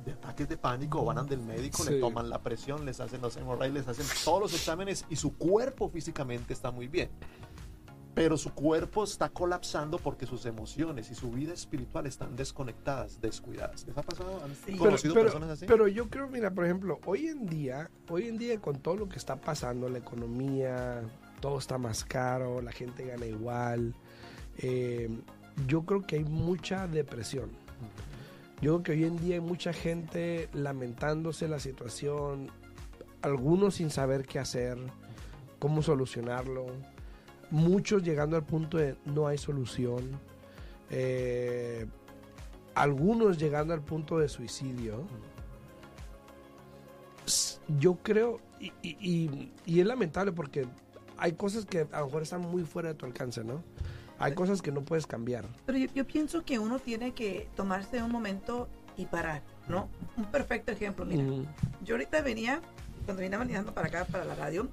de 0.05 0.13
ataques 0.13 0.47
de 0.49 0.57
pánico 0.57 1.01
o 1.01 1.05
van 1.05 1.27
del 1.27 1.41
médico, 1.41 1.83
Sí. 1.83 1.91
le 1.91 1.99
toman 1.99 2.29
la 2.29 2.39
presión, 2.41 2.85
les 2.85 2.99
hacen 3.01 3.21
los 3.21 3.35
hemorroides, 3.37 3.73
les 3.73 3.87
hacen 3.89 4.05
todos 4.23 4.39
los 4.41 4.53
exámenes 4.53 5.05
y 5.09 5.15
su 5.17 5.35
cuerpo 5.37 5.89
físicamente 5.89 6.53
está 6.53 6.71
muy 6.71 6.87
bien. 6.87 7.09
Pero 8.13 8.37
su 8.37 8.53
cuerpo 8.53 9.05
está 9.05 9.29
colapsando 9.29 9.97
porque 9.97 10.25
sus 10.25 10.45
emociones 10.45 11.09
y 11.11 11.15
su 11.15 11.31
vida 11.31 11.53
espiritual 11.53 12.05
están 12.07 12.35
desconectadas, 12.35 13.21
descuidadas. 13.21 13.87
¿Les 13.87 13.97
ha 13.97 14.01
pasado? 14.01 14.41
¿Han 14.43 14.53
Sí. 14.53 14.61
Pero, 14.65 14.77
conocido 14.79 15.13
pero- 15.13 15.25
personas 15.27 15.49
así? 15.51 15.65
pero 15.65 15.87
yo 15.87 16.09
creo, 16.09 16.27
mira, 16.27 16.51
por 16.51 16.65
ejemplo, 16.65 16.99
hoy 17.05 17.27
en 17.27 17.45
día, 17.47 17.89
hoy 18.09 18.27
en 18.27 18.37
día 18.37 18.59
con 18.59 18.79
todo 18.79 18.95
lo 18.97 19.07
que 19.07 19.17
está 19.17 19.37
pasando, 19.39 19.87
la 19.87 19.99
economía, 19.99 21.01
todo 21.39 21.57
está 21.57 21.77
más 21.77 22.03
caro, 22.03 22.61
la 22.61 22.73
gente 22.73 23.05
gana 23.05 23.25
igual, 23.25 23.95
eh, 24.57 25.09
yo 25.67 25.83
creo 25.83 26.05
que 26.05 26.17
hay 26.17 26.25
mucha 26.25 26.87
depresión. 26.87 27.49
Yo 28.61 28.73
creo 28.73 28.83
que 28.83 28.91
hoy 28.91 29.03
en 29.05 29.17
día 29.19 29.35
hay 29.35 29.41
mucha 29.41 29.71
gente 29.73 30.49
lamentándose 30.53 31.47
la 31.47 31.59
situación, 31.59 32.51
algunos 33.21 33.75
sin 33.75 33.89
saber 33.89 34.25
qué 34.27 34.37
hacer, 34.39 34.77
cómo 35.59 35.81
solucionarlo, 35.81 36.67
muchos 37.51 38.01
llegando 38.03 38.35
al 38.37 38.43
punto 38.43 38.77
de 38.77 38.95
no 39.05 39.27
hay 39.27 39.37
solución, 39.37 40.09
eh, 40.89 41.85
algunos 42.75 43.37
llegando 43.37 43.73
al 43.73 43.81
punto 43.81 44.17
de 44.17 44.27
suicidio. 44.29 45.05
Yo 47.79 47.95
creo, 48.01 48.39
y, 48.59 48.71
y- 48.81 48.97
y- 48.99 49.51
y 49.65 49.79
es 49.79 49.85
lamentable 49.85 50.31
porque 50.31 50.65
hay 51.17 51.33
cosas 51.33 51.65
que 51.65 51.87
a 51.91 51.99
lo 51.99 52.07
mejor 52.07 52.23
están 52.23 52.41
muy 52.41 52.63
fuera 52.63 52.89
de 52.89 52.95
tu 52.95 53.05
alcance, 53.05 53.43
¿no? 53.43 53.63
Hay 54.19 54.33
cosas 54.33 54.61
que 54.61 54.71
no 54.71 54.81
puedes 54.81 55.07
cambiar. 55.07 55.45
Pero 55.65 55.77
yo, 55.77 55.87
yo 55.93 56.05
pienso 56.05 56.43
que 56.43 56.59
uno 56.59 56.79
tiene 56.79 57.13
que 57.13 57.47
tomarse 57.55 58.01
un 58.03 58.11
momento 58.11 58.67
y 58.97 59.05
parar, 59.05 59.41
¿no? 59.67 59.87
Un 60.17 60.25
perfecto 60.25 60.71
ejemplo, 60.71 61.05
mira. 61.05 61.23
Ujú. 61.23 61.45
Yo 61.83 61.95
ahorita 61.95 62.21
venía, 62.21 62.61
cuando 63.05 63.21
venía 63.21 63.37
manejando 63.37 63.73
para 63.73 63.87
acá, 63.87 64.05
para 64.05 64.25
la 64.25 64.35
radio, 64.35 64.67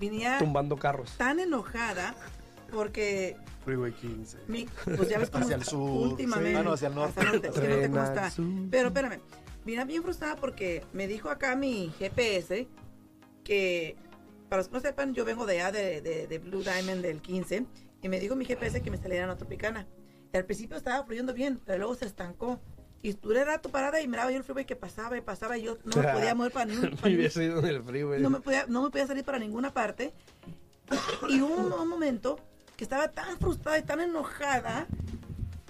venía 0.00 0.38
Tumbando 0.38 0.76
carros. 0.76 1.12
tan 1.16 1.38
enojada 1.38 2.14
porque 2.72 3.36
Freeway 3.64 3.92
15. 3.92 4.38
mi, 4.48 4.66
pues 4.84 5.08
ya 5.08 5.18
ves 5.18 5.28
cómo 5.30 5.44
Hacia 5.44 5.56
el 5.56 5.64
sur, 5.64 5.80
últimamente 6.08 6.50
sí. 6.52 6.56
Ah, 6.56 6.62
no, 6.62 6.72
hacia 6.72 6.88
el 6.88 6.94
norte. 6.94 7.20
hacia 7.20 7.22
el 7.22 7.32
norte, 7.32 7.48
hacia 7.48 7.62
el 7.62 7.68
norte, 7.68 7.78
Tren 7.78 7.90
¿cómo 7.92 8.02
al 8.02 8.08
está? 8.16 8.30
sur. 8.30 8.46
Pero 8.70 8.88
espérame, 8.88 9.20
vine 9.64 9.84
bien 9.84 10.02
frustrada 10.02 10.36
porque 10.36 10.84
me 10.92 11.06
dijo 11.06 11.28
acá 11.30 11.54
mi 11.56 11.92
GPS 11.98 12.66
que, 13.44 13.96
para 14.48 14.60
los 14.60 14.68
que 14.68 14.74
no 14.74 14.80
sepan, 14.80 15.14
yo 15.14 15.24
vengo 15.24 15.46
de 15.46 15.60
allá 15.60 15.72
de, 15.72 16.00
de, 16.00 16.26
de 16.26 16.38
Blue 16.38 16.62
Diamond 16.62 17.02
del 17.02 17.20
15 17.20 17.66
y 18.02 18.08
me 18.08 18.18
dijo 18.20 18.34
mi 18.36 18.44
GPS 18.46 18.80
que 18.82 18.90
me 18.90 18.96
saliera 18.96 19.24
en 19.24 19.28
la 19.30 19.36
Tropicana. 19.36 19.86
Y 20.32 20.36
al 20.36 20.44
principio 20.44 20.76
estaba 20.76 21.04
fluyendo 21.04 21.34
bien, 21.34 21.60
pero 21.66 21.78
luego 21.78 21.94
se 21.96 22.06
estancó. 22.06 22.60
Y 23.02 23.12
duré 23.14 23.44
rato 23.44 23.70
parada 23.70 24.00
y 24.02 24.08
miraba 24.08 24.30
yo 24.30 24.36
el 24.36 24.44
freeway 24.44 24.66
que 24.66 24.76
pasaba 24.76 25.16
y 25.16 25.22
pasaba 25.22 25.56
y 25.56 25.62
yo 25.62 25.78
no 25.84 26.02
me 26.02 26.08
podía 26.12 26.34
mover 26.36 26.52
para 26.52 26.66
ningún, 26.66 26.90
para 26.96 27.08
en 27.12 27.20
el 27.64 27.82
freeway. 27.82 28.20
no 28.20 28.28
me 28.30 28.40
podía, 28.40 28.66
no 28.68 28.82
me 28.82 28.90
podía 28.90 29.06
salir 29.06 29.24
para 29.24 29.38
ninguna 29.38 29.72
parte. 29.72 30.12
Y 31.28 31.40
hubo 31.40 31.54
un, 31.54 31.72
un 31.72 31.88
momento 31.88 32.38
que 32.76 32.84
estaba 32.84 33.08
tan 33.08 33.38
frustrada 33.38 33.78
y 33.78 33.82
tan 33.82 34.00
enojada 34.00 34.86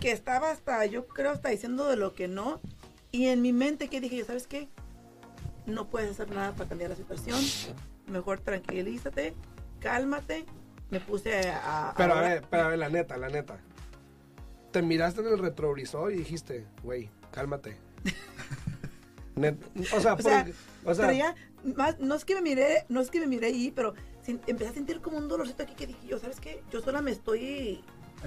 que 0.00 0.10
estaba 0.12 0.50
hasta, 0.50 0.84
yo 0.86 1.06
creo, 1.06 1.30
hasta 1.30 1.50
diciendo 1.50 1.86
de 1.88 1.96
lo 1.96 2.14
que 2.14 2.26
no. 2.26 2.60
Y 3.12 3.26
en 3.26 3.42
mi 3.42 3.52
mente 3.52 3.88
que 3.88 4.00
dije, 4.00 4.16
yo, 4.16 4.24
¿sabes 4.24 4.46
qué? 4.46 4.68
No 5.66 5.88
puedes 5.88 6.10
hacer 6.12 6.30
nada 6.30 6.52
para 6.52 6.68
cambiar 6.68 6.90
la 6.90 6.96
situación. 6.96 7.38
Mejor 8.06 8.40
tranquilízate, 8.40 9.34
cálmate. 9.78 10.46
Me 10.90 10.98
puse 11.00 11.48
a... 11.50 11.90
a- 11.90 11.94
Pero 11.94 12.14
a 12.14 12.20
ver, 12.22 12.44
pero 12.50 12.64
a 12.64 12.68
ver, 12.68 12.78
la 12.78 12.88
neta, 12.88 13.16
la 13.18 13.28
neta. 13.28 13.58
Te 14.72 14.82
miraste 14.82 15.20
en 15.20 15.26
el 15.28 15.38
retrovisor 15.38 16.12
y 16.12 16.16
dijiste, 16.16 16.66
güey, 16.82 17.10
cálmate. 17.30 17.76
Net- 19.36 19.58
o 19.92 20.00
sea, 20.00 20.14
O 20.14 20.20
sea, 20.22 20.44
porque- 20.44 20.54
o 20.84 20.94
sea, 20.94 21.06
pero 21.06 21.18
ya, 21.18 21.34
más, 21.76 21.98
no 22.00 22.14
es 22.14 22.24
que 22.24 22.34
me 22.34 22.42
miré, 22.42 22.84
no 22.88 23.00
es 23.00 23.10
que 23.10 23.20
me 23.20 23.26
miré 23.26 23.48
ahí, 23.48 23.70
pero 23.74 23.94
sin- 24.22 24.40
empecé 24.46 24.70
a 24.70 24.74
sentir 24.74 25.00
como 25.00 25.16
un 25.18 25.28
dolorcito 25.28 25.62
aquí 25.62 25.74
que 25.74 25.86
dije, 25.86 26.06
yo, 26.06 26.18
¿sabes 26.18 26.40
qué? 26.40 26.62
Yo 26.70 26.80
sola 26.80 27.00
me 27.02 27.10
estoy 27.12 27.82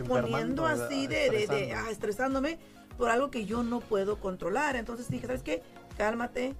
poniendo 0.07 0.65
así 0.65 1.07
de, 1.07 1.29
de, 1.29 1.73
ah, 1.73 1.89
estresándome 1.91 2.57
por 2.97 3.09
algo 3.09 3.29
que 3.31 3.45
yo 3.45 3.63
no 3.63 3.79
puedo 3.79 4.19
controlar. 4.19 4.75
Entonces 4.75 5.09
dije, 5.09 5.27
¿sabes 5.27 5.43
qué? 5.43 5.61
Cálmate, 5.97 6.55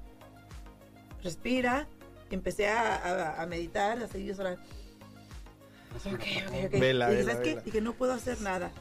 respira. 1.23 1.87
Empecé 2.29 2.67
a, 2.67 2.95
a- 2.95 3.41
a 3.41 3.45
meditar, 3.45 3.99
a 4.01 4.07
seguir 4.07 4.35
sola. 4.35 4.57
Ok, 6.05 6.13
ok, 6.47 6.65
ok. 6.65 6.79
Vela, 6.79 7.09
dije, 7.09 7.21
vela, 7.23 7.33
¿sabes 7.33 7.47
qué? 7.55 7.61
Dije, 7.61 7.81
no 7.81 7.93
puedo 7.93 8.13
hacer 8.13 8.41
nada. 8.41 8.71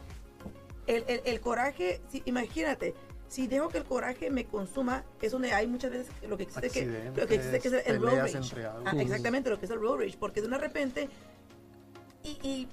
El, 0.87 1.05
el- 1.07 1.21
el 1.27 1.41
coraje, 1.41 2.01
sí, 2.11 2.23
imagínate, 2.25 2.95
si 3.33 3.47
dejo 3.47 3.71
que 3.71 3.79
el 3.79 3.85
coraje 3.85 4.29
me 4.29 4.45
consuma, 4.45 5.05
es 5.23 5.33
donde 5.33 5.55
hay 5.55 5.67
muchas 5.67 5.91
veces 5.91 6.09
lo 6.29 6.37
que 6.37 6.43
existe 6.43 6.69
que, 6.69 6.85
lo 7.17 7.27
que, 7.27 7.35
existe 7.37 7.61
que 7.61 7.69
es 7.69 7.87
el, 7.87 7.99
road 7.99 8.19
rage. 8.19 8.39
Ah, 8.85 8.93
exactamente, 8.99 9.49
lo 9.49 9.59
que 9.59 9.65
es 9.65 9.71
el 9.71 9.81
road 9.81 10.01
rage, 10.01 10.19
porque 10.21 10.43
de 10.43 10.49
una 10.49 10.59
repente, 10.59 11.09
y, 12.25 12.39
y 12.47 12.69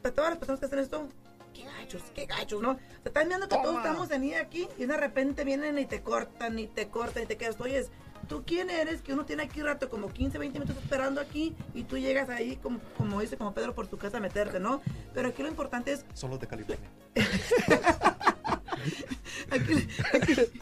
para 0.00 0.14
todas 0.14 0.30
las 0.30 0.38
personas 0.38 0.60
que 0.60 0.66
hacen 0.66 0.78
esto, 0.78 1.08
qué 1.52 1.64
gachos, 1.64 2.02
qué 2.14 2.24
gachos, 2.24 2.62
¿no? 2.62 2.78
Te 3.02 3.10
están 3.10 3.28
viendo 3.28 3.46
que 3.48 3.56
todos 3.56 3.66
Toma. 3.66 3.80
estamos 3.80 4.10
en 4.12 4.24
I 4.24 4.34
aquí 4.36 4.66
y 4.78 4.86
de 4.86 4.96
repente 4.96 5.44
vienen 5.44 5.78
y 5.78 5.84
te 5.84 6.00
cortan 6.00 6.58
y 6.58 6.68
te 6.68 6.88
cortan 6.88 7.24
y 7.24 7.26
te 7.26 7.36
quedas, 7.36 7.60
oye, 7.60 7.84
¿tú 8.28 8.44
quién 8.46 8.70
eres? 8.70 9.02
Que 9.02 9.12
uno 9.12 9.26
tiene 9.26 9.42
aquí 9.42 9.60
rato, 9.60 9.90
como 9.90 10.08
15, 10.08 10.38
20 10.38 10.58
minutos 10.58 10.82
esperando 10.82 11.20
aquí 11.20 11.54
y 11.74 11.84
tú 11.84 11.98
llegas 11.98 12.30
ahí, 12.30 12.56
como, 12.56 12.80
como 12.96 13.20
dice, 13.20 13.36
como 13.36 13.52
Pedro 13.52 13.74
por 13.74 13.88
tu 13.88 13.98
casa 13.98 14.16
a 14.16 14.20
meterte, 14.20 14.58
¿no? 14.58 14.80
Pero 15.12 15.28
aquí 15.28 15.42
lo 15.42 15.48
importante 15.48 15.92
es, 15.92 16.06
Son 16.14 16.30
los 16.30 16.40
de 16.40 16.46
California. 16.46 16.88
aquí, 19.52 19.88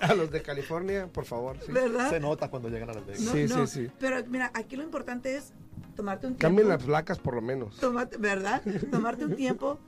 a 0.01 0.15
los 0.15 0.31
de 0.31 0.43
California, 0.43 1.07
por 1.13 1.25
favor. 1.25 1.57
sí. 1.65 1.73
¿verdad? 1.73 2.11
Se 2.11 2.21
nota 2.21 2.49
cuando 2.49 2.69
llegan 2.69 2.91
a 2.91 2.95
Las 2.95 3.07
Vegas. 3.07 3.21
No, 3.23 3.33
Sí, 3.33 3.45
no, 3.49 3.67
sí, 3.67 3.87
sí. 3.87 3.93
Pero 3.99 4.17
mira, 4.29 4.51
aquí 4.55 4.77
lo 4.77 4.83
importante 4.83 5.37
es 5.37 5.53
tomarte 5.97 6.27
un 6.27 6.33
tiempo. 6.35 6.43
Cambien 6.43 6.69
las 6.69 6.83
placas 6.83 7.19
por 7.19 7.35
lo 7.35 7.43
menos. 7.43 7.81
Tomate- 7.81 8.19
¿verdad? 8.19 8.63
Tomarte 8.91 9.25
un 9.25 9.37
tiempo, 9.37 9.79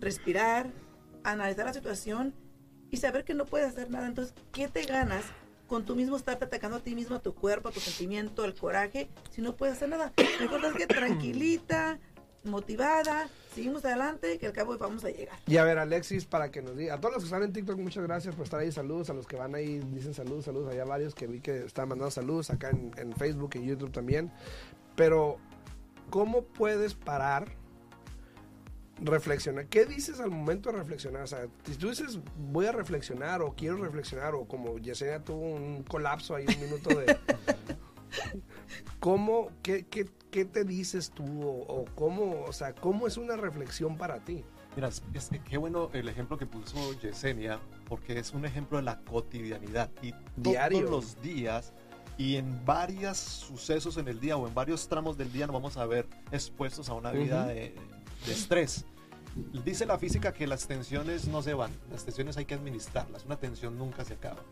respirar, 0.00 0.70
analizar 1.24 1.66
la 1.66 1.74
situación 1.74 2.34
y 2.90 2.96
saber 2.96 3.24
que 3.24 3.34
no 3.34 3.44
puedes 3.46 3.68
hacer 3.68 3.90
nada. 3.90 4.06
Entonces, 4.06 4.34
¿qué 4.52 4.68
te 4.68 4.82
ganas 4.84 5.24
con 5.66 5.84
tú 5.84 5.94
mismo 5.94 6.16
estarte 6.16 6.44
atacando 6.46 6.78
a 6.78 6.80
ti 6.80 6.94
mismo, 6.96 7.14
a 7.16 7.20
tu 7.22 7.34
cuerpo, 7.34 7.68
a 7.68 7.72
tu 7.72 7.78
sentimiento, 7.78 8.44
el 8.44 8.54
coraje, 8.54 9.08
si 9.30 9.40
no 9.42 9.54
puedes 9.56 9.76
hacer 9.76 9.88
nada? 9.88 10.12
Es 10.16 10.74
que 10.76 10.86
tranquilita, 10.86 11.98
motivada, 12.44 13.28
seguimos 13.54 13.84
adelante, 13.84 14.38
que 14.38 14.46
al 14.46 14.52
cabo 14.52 14.76
vamos 14.78 15.04
a 15.04 15.10
llegar. 15.10 15.38
Y 15.46 15.56
a 15.56 15.64
ver, 15.64 15.78
Alexis, 15.78 16.24
para 16.24 16.50
que 16.50 16.62
nos 16.62 16.76
diga, 16.76 16.94
a 16.94 17.00
todos 17.00 17.14
los 17.14 17.22
que 17.22 17.26
están 17.26 17.42
en 17.42 17.52
TikTok, 17.52 17.78
muchas 17.78 18.04
gracias 18.04 18.34
por 18.34 18.44
estar 18.44 18.60
ahí. 18.60 18.72
Saludos 18.72 19.10
a 19.10 19.14
los 19.14 19.26
que 19.26 19.36
van 19.36 19.54
ahí, 19.54 19.80
dicen 19.92 20.14
saludos, 20.14 20.44
saludos. 20.44 20.72
Allá 20.72 20.84
varios 20.84 21.14
que 21.14 21.26
vi 21.26 21.40
que 21.40 21.64
están 21.64 21.88
mandando 21.88 22.10
saludos 22.10 22.50
acá 22.50 22.70
en, 22.70 22.92
en 22.96 23.12
Facebook 23.12 23.50
y 23.54 23.66
YouTube 23.66 23.92
también. 23.92 24.32
Pero, 24.96 25.38
¿cómo 26.10 26.44
puedes 26.44 26.94
parar? 26.94 27.48
Reflexionar. 29.02 29.66
¿Qué 29.66 29.86
dices 29.86 30.20
al 30.20 30.30
momento 30.30 30.70
de 30.70 30.78
reflexionar? 30.78 31.22
O 31.22 31.26
sea, 31.26 31.46
si 31.64 31.74
tú 31.76 31.88
dices 31.88 32.20
voy 32.36 32.66
a 32.66 32.72
reflexionar 32.72 33.40
o 33.40 33.54
quiero 33.54 33.78
reflexionar 33.78 34.34
o 34.34 34.44
como 34.44 34.78
Yesenia 34.78 35.24
tuvo 35.24 35.54
un 35.54 35.82
colapso 35.84 36.34
ahí, 36.34 36.44
un 36.46 36.60
minuto 36.60 36.90
de... 36.90 37.16
¿Cómo, 39.00 39.48
qué, 39.62 39.86
qué, 39.86 40.06
qué 40.30 40.44
te 40.44 40.64
dices 40.64 41.10
tú 41.10 41.24
o, 41.42 41.62
o 41.66 41.84
cómo, 41.94 42.44
o 42.46 42.52
sea, 42.52 42.74
cómo 42.74 43.06
es 43.06 43.16
una 43.16 43.36
reflexión 43.36 43.96
para 43.96 44.24
ti? 44.24 44.44
Mira, 44.76 44.88
es, 44.88 45.30
qué 45.48 45.58
bueno 45.58 45.90
el 45.92 46.08
ejemplo 46.08 46.38
que 46.38 46.46
puso 46.46 46.92
Yesenia, 47.00 47.58
porque 47.88 48.18
es 48.18 48.32
un 48.32 48.44
ejemplo 48.44 48.78
de 48.78 48.84
la 48.84 49.00
cotidianidad. 49.00 49.90
Y 50.02 50.12
Diario. 50.36 50.80
todos 50.86 50.90
los 50.90 51.22
días 51.22 51.72
y 52.18 52.36
en 52.36 52.64
varios 52.64 53.16
sucesos 53.16 53.96
en 53.96 54.06
el 54.06 54.20
día 54.20 54.36
o 54.36 54.46
en 54.46 54.54
varios 54.54 54.86
tramos 54.86 55.16
del 55.16 55.32
día 55.32 55.46
nos 55.46 55.54
vamos 55.54 55.76
a 55.76 55.86
ver 55.86 56.06
expuestos 56.30 56.88
a 56.90 56.94
una 56.94 57.10
vida 57.10 57.40
Ujú. 57.40 57.48
de, 57.48 57.74
de 58.26 58.32
estrés. 58.32 58.84
Dice 59.64 59.86
la 59.86 59.98
física 59.98 60.32
que 60.32 60.46
las 60.46 60.66
tensiones 60.66 61.28
no 61.28 61.42
se 61.42 61.54
van, 61.54 61.70
las 61.90 62.04
tensiones 62.04 62.36
hay 62.36 62.44
que 62.44 62.54
administrarlas, 62.54 63.24
una 63.24 63.36
tensión 63.36 63.78
nunca 63.78 64.04
se 64.04 64.14
acaba. 64.14 64.42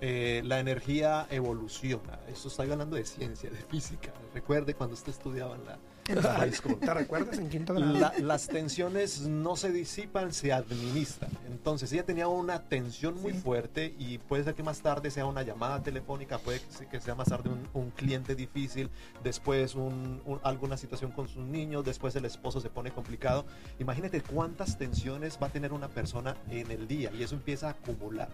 Eh, 0.00 0.42
la 0.44 0.60
energía 0.60 1.26
evoluciona, 1.30 2.20
esto 2.28 2.48
estoy 2.48 2.70
hablando 2.70 2.96
de 2.96 3.04
ciencia, 3.04 3.50
de 3.50 3.58
física. 3.58 4.12
Recuerde 4.34 4.74
cuando 4.74 4.94
usted 4.94 5.10
estudiaba 5.10 5.54
en 5.54 5.64
la, 5.64 5.78
en 6.08 6.22
la 6.22 6.34
high 6.34 6.52
school. 6.52 6.78
¿Te 6.80 6.92
recuerdas 6.94 7.38
en 7.38 7.48
quinto 7.48 7.74
grado? 7.74 7.92
La- 7.98 8.12
las 8.18 8.46
tensiones 8.48 9.20
no 9.22 9.56
se 9.56 9.70
disipan, 9.70 10.32
se 10.32 10.52
administran. 10.52 11.30
Entonces 11.46 11.92
ella 11.92 12.04
tenía 12.04 12.28
una 12.28 12.62
tensión 12.64 13.20
muy 13.20 13.32
fuerte 13.32 13.94
y 13.98 14.18
puede 14.18 14.44
ser 14.44 14.54
que 14.54 14.62
más 14.62 14.80
tarde 14.80 15.10
sea 15.10 15.26
una 15.26 15.42
llamada 15.42 15.82
telefónica, 15.82 16.38
puede 16.38 16.60
que 16.90 17.00
sea 17.00 17.14
más 17.14 17.28
tarde 17.28 17.50
un, 17.50 17.68
un 17.74 17.90
cliente 17.90 18.34
difícil, 18.34 18.90
después 19.22 19.74
un- 19.74 20.22
un- 20.24 20.40
alguna 20.42 20.76
situación 20.76 21.12
con 21.12 21.28
sus 21.28 21.44
niños, 21.44 21.84
después 21.84 22.14
el 22.16 22.24
esposo 22.24 22.60
se 22.60 22.70
pone 22.70 22.90
complicado. 22.90 23.44
Imagínate 23.78 24.20
cuántas 24.22 24.78
tensiones 24.78 25.38
va 25.42 25.48
a 25.48 25.50
tener 25.50 25.72
una 25.72 25.88
persona 25.88 26.36
en 26.50 26.70
el 26.70 26.88
día 26.88 27.10
y 27.12 27.22
eso 27.22 27.34
empieza 27.34 27.68
a 27.68 27.70
acumular. 27.70 28.28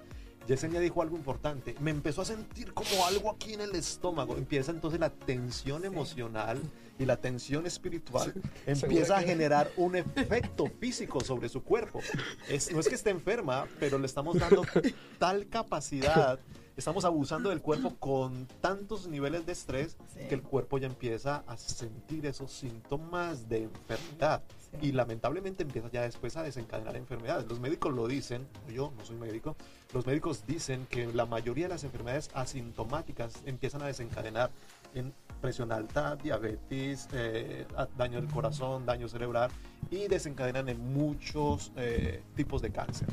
Yesenia 0.47 0.79
dijo 0.81 1.01
algo 1.01 1.17
importante, 1.17 1.75
me 1.81 1.91
empezó 1.91 2.21
a 2.23 2.25
sentir 2.27 2.75
como 2.75 3.07
algo 3.07 3.31
aquí 3.31 3.55
en 3.55 3.63
el 3.63 3.75
estómago, 3.75 4.37
empieza 4.37 4.73
entonces 4.73 5.01
la 5.01 5.09
tensión 5.11 5.85
emocional 5.85 6.61
y 6.99 7.07
la 7.07 7.17
tensión 7.17 7.67
espiritual 7.67 8.35
empieza 8.67 9.17
a 9.17 9.21
que- 9.21 9.27
generar 9.29 9.71
un 9.77 9.97
efecto 9.97 10.67
físico 10.79 11.21
sobre 11.21 11.49
su 11.49 11.63
cuerpo. 11.63 12.01
Es- 12.49 12.71
no 12.73 12.81
es 12.81 12.89
que 12.89 12.95
esté 12.95 13.11
enferma, 13.11 13.67
pero 13.81 13.99
le 13.99 14.07
estamos 14.07 14.39
dando 14.39 14.63
tal 15.19 15.49
capacidad, 15.49 16.39
estamos 16.77 17.05
abusando 17.07 17.49
del 17.49 17.63
cuerpo 17.63 17.97
con 17.99 18.47
tantos 18.61 19.07
niveles 19.09 19.47
de 19.47 19.53
estrés 19.53 19.97
Sí. 20.13 20.29
que 20.29 20.35
el 20.35 20.43
cuerpo 20.43 20.77
ya 20.79 20.87
empieza 20.89 21.43
a 21.47 21.57
sentir 21.57 22.27
esos 22.27 22.53
síntomas 22.53 23.49
de 23.49 23.63
enfermedad. 23.65 24.43
Sí. 24.71 24.89
Y 24.89 24.93
lamentablemente 24.93 25.63
empieza 25.63 25.91
ya 25.91 26.03
después 26.03 26.37
a 26.37 26.43
desencadenar 26.43 26.97
enfermedades. 26.97 27.47
Los 27.49 27.61
médicos 27.61 27.95
lo 27.95 28.07
dicen, 28.07 28.47
yo 28.73 28.93
no 28.97 29.05
soy 29.05 29.17
médico, 29.17 29.57
los 29.95 30.07
médicos 30.07 30.45
dicen 30.47 30.87
que 30.91 31.07
la 31.07 31.25
mayoría 31.25 31.67
de 31.67 31.75
las 31.75 31.85
enfermedades 31.85 32.29
asintomáticas 32.35 33.35
empiezan 33.47 33.81
a 33.83 33.87
desencadenar 33.87 34.51
en 34.93 35.15
presión 35.41 35.71
alta, 35.71 36.17
diabetes, 36.17 37.09
eh, 37.13 37.65
daño 37.97 38.21
del 38.21 38.29
corazón, 38.29 38.85
daño 38.85 39.09
cerebral 39.09 39.51
y 39.91 40.09
desencadenan 40.09 40.69
en 40.69 40.93
muchos 40.93 41.73
eh, 41.77 42.23
tipos 42.35 42.61
de 42.61 42.71
cáncer. 42.71 43.09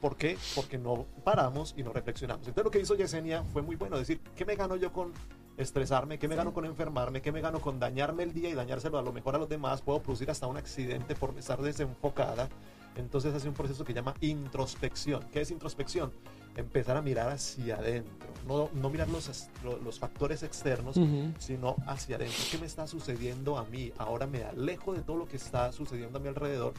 ¿Por 0.00 0.16
qué? 0.16 0.38
Porque 0.54 0.78
no 0.78 1.04
paramos 1.22 1.74
y 1.76 1.82
no 1.82 1.92
reflexionamos. 1.92 2.48
Entonces 2.48 2.64
lo 2.64 2.70
que 2.70 2.80
hizo 2.80 2.94
Yesenia 2.94 3.42
fue 3.44 3.60
muy 3.60 3.76
bueno, 3.76 3.98
decir, 3.98 4.20
¿qué 4.34 4.46
me 4.46 4.56
gano 4.56 4.76
yo 4.76 4.90
con 4.94 5.12
estresarme? 5.56 6.18
¿Qué 6.18 6.28
me 6.28 6.36
gano 6.36 6.52
con 6.52 6.64
enfermarme? 6.64 7.22
¿Qué 7.22 7.32
me 7.32 7.40
gano 7.40 7.60
con 7.60 7.78
dañarme 7.78 8.22
el 8.22 8.32
día 8.32 8.48
y 8.50 8.54
dañárselo 8.54 8.98
a 8.98 9.02
lo 9.02 9.12
mejor 9.12 9.34
a 9.34 9.38
los 9.38 9.48
demás? 9.48 9.82
Puedo 9.82 10.02
producir 10.02 10.30
hasta 10.30 10.46
un 10.46 10.56
accidente 10.56 11.14
por 11.14 11.36
estar 11.38 11.60
desenfocada. 11.60 12.48
Entonces 12.96 13.34
hace 13.34 13.48
un 13.48 13.54
proceso 13.54 13.84
que 13.84 13.94
llama 13.94 14.14
introspección. 14.20 15.22
¿Qué 15.32 15.40
es 15.42 15.50
introspección? 15.50 16.12
Empezar 16.56 16.96
a 16.96 17.02
mirar 17.02 17.30
hacia 17.30 17.76
adentro. 17.76 18.28
No, 18.46 18.68
no 18.74 18.90
mirar 18.90 19.08
los, 19.08 19.48
los 19.84 19.98
factores 19.98 20.42
externos, 20.42 20.96
Ujú. 20.96 21.32
sino 21.38 21.76
hacia 21.86 22.16
adentro. 22.16 22.38
¿Qué 22.50 22.58
me 22.58 22.66
está 22.66 22.86
sucediendo 22.86 23.56
a 23.58 23.64
mí? 23.64 23.92
Ahora 23.98 24.26
me 24.26 24.42
alejo 24.44 24.92
de 24.92 25.02
todo 25.02 25.16
lo 25.16 25.28
que 25.28 25.36
está 25.36 25.70
sucediendo 25.72 26.18
a 26.18 26.20
mi 26.20 26.28
alrededor 26.28 26.74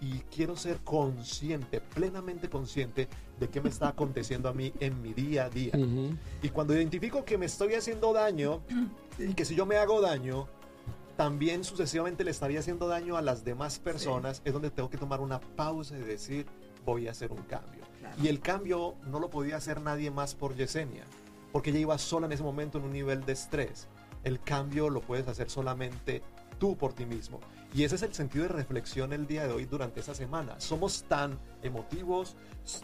y 0.00 0.18
quiero 0.34 0.56
ser 0.56 0.78
consciente, 0.78 1.80
plenamente 1.80 2.48
consciente 2.48 3.08
de 3.40 3.48
qué 3.48 3.60
me 3.60 3.68
está 3.68 3.88
aconteciendo 3.88 4.48
a 4.48 4.52
mí 4.52 4.72
en 4.80 5.00
mi 5.02 5.14
día 5.14 5.46
a 5.46 5.50
día. 5.50 5.72
Y 6.42 6.48
cuando 6.50 6.74
identifico 6.74 7.24
que 7.24 7.38
me 7.38 7.46
estoy 7.46 7.74
haciendo 7.74 8.12
daño 8.12 8.62
y 9.18 9.34
que 9.34 9.44
si 9.44 9.54
yo 9.54 9.64
me 9.66 9.76
hago 9.76 10.00
daño, 10.00 10.48
también 11.16 11.64
sucesivamente 11.64 12.24
le 12.24 12.30
estaría 12.30 12.60
haciendo 12.60 12.88
daño 12.88 13.16
a 13.16 13.22
las 13.22 13.44
demás 13.44 13.78
personas, 13.78 14.42
es 14.44 14.52
donde 14.52 14.70
tengo 14.70 14.90
que 14.90 14.98
tomar 14.98 15.20
una 15.20 15.40
pausa 15.40 15.96
y 15.96 16.02
decir, 16.02 16.46
voy 16.84 17.08
a 17.08 17.12
hacer 17.12 17.32
un 17.32 17.42
cambio. 17.42 17.82
Claro. 17.98 18.16
Y 18.22 18.28
el 18.28 18.40
cambio 18.40 18.94
no 19.06 19.18
lo 19.18 19.30
podía 19.30 19.56
hacer 19.56 19.80
nadie 19.80 20.10
más 20.10 20.34
por 20.34 20.54
Yesenia, 20.54 21.04
porque 21.52 21.70
ella 21.70 21.80
iba 21.80 21.98
sola 21.98 22.26
en 22.26 22.32
ese 22.32 22.42
momento 22.42 22.78
en 22.78 22.84
un 22.84 22.92
nivel 22.92 23.24
de 23.24 23.32
estrés. 23.32 23.88
El 24.24 24.40
cambio 24.40 24.90
lo 24.90 25.00
puedes 25.00 25.26
hacer 25.28 25.48
solamente 25.48 26.22
tú 26.58 26.76
por 26.76 26.92
ti 26.92 27.06
mismo. 27.06 27.40
Y 27.74 27.84
ese 27.84 27.96
es 27.96 28.02
el 28.02 28.14
sentido 28.14 28.44
de 28.44 28.48
reflexión 28.48 29.12
el 29.12 29.26
día 29.26 29.46
de 29.46 29.52
hoy 29.52 29.66
durante 29.66 30.00
esta 30.00 30.14
semana. 30.14 30.58
Somos 30.60 31.04
tan 31.04 31.38
emotivos, 31.62 32.36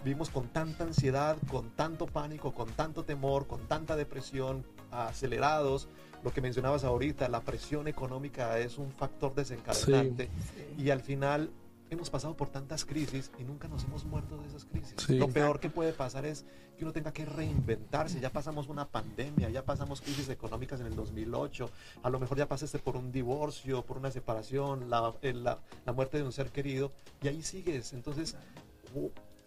vivimos 0.05 0.29
con 0.31 0.49
tanta 0.49 0.85
ansiedad, 0.85 1.37
con 1.51 1.71
tanto 1.71 2.07
pánico, 2.07 2.53
con 2.53 2.69
tanto 2.71 3.05
temor, 3.05 3.47
con 3.47 3.67
tanta 3.69 3.97
depresión, 3.97 4.67
acelerados. 4.91 5.89
Lo 6.23 6.33
que 6.33 6.41
mencionabas 6.41 6.85
ahorita, 6.85 7.29
la 7.29 7.41
presión 7.41 7.89
económica 7.89 8.59
es 8.59 8.79
un 8.79 8.93
factor 8.93 9.35
desencadenante. 9.35 10.29
Y 10.77 10.91
al 10.91 11.01
final 11.01 11.51
hemos 11.95 12.11
pasado 12.11 12.37
por 12.37 12.49
tantas 12.49 12.85
crisis 12.85 13.31
y 13.39 13.45
nunca 13.45 13.69
nos 13.69 13.85
hemos 13.85 14.05
muerto 14.05 14.37
de 14.39 14.47
esas 14.49 14.65
crisis. 14.65 14.95
Sí. 15.07 15.19
Lo 15.19 15.29
peor 15.29 15.61
que 15.61 15.71
puede 15.71 15.93
pasar 15.93 16.25
es 16.27 16.45
que 16.77 16.85
uno 16.85 16.93
tenga 16.93 17.13
que 17.13 17.25
reinventarse. 17.25 18.19
Ya 18.21 18.31
pasamos 18.31 18.69
una 18.69 18.89
pandemia, 18.89 19.51
ya 19.51 19.65
pasamos 19.65 20.01
crisis 20.01 20.29
económicas 20.29 20.81
en 20.81 20.87
el 20.87 20.97
2008, 20.97 21.71
a 22.03 22.11
lo 22.11 22.19
mejor 22.21 22.39
ya 22.39 22.49
pasaste 22.49 22.79
por 22.79 22.97
un 22.97 23.13
divorcio, 23.13 23.83
por 23.85 23.99
una 23.99 24.11
separación, 24.11 24.89
la, 24.91 25.13
el- 25.23 25.45
la- 25.45 25.59
la 25.85 25.93
muerte 25.93 26.17
de 26.19 26.25
un 26.25 26.33
ser 26.33 26.51
querido 26.51 26.93
y 27.23 27.29
ahí 27.29 27.43
sigues. 27.43 27.93
Entonces, 27.93 28.37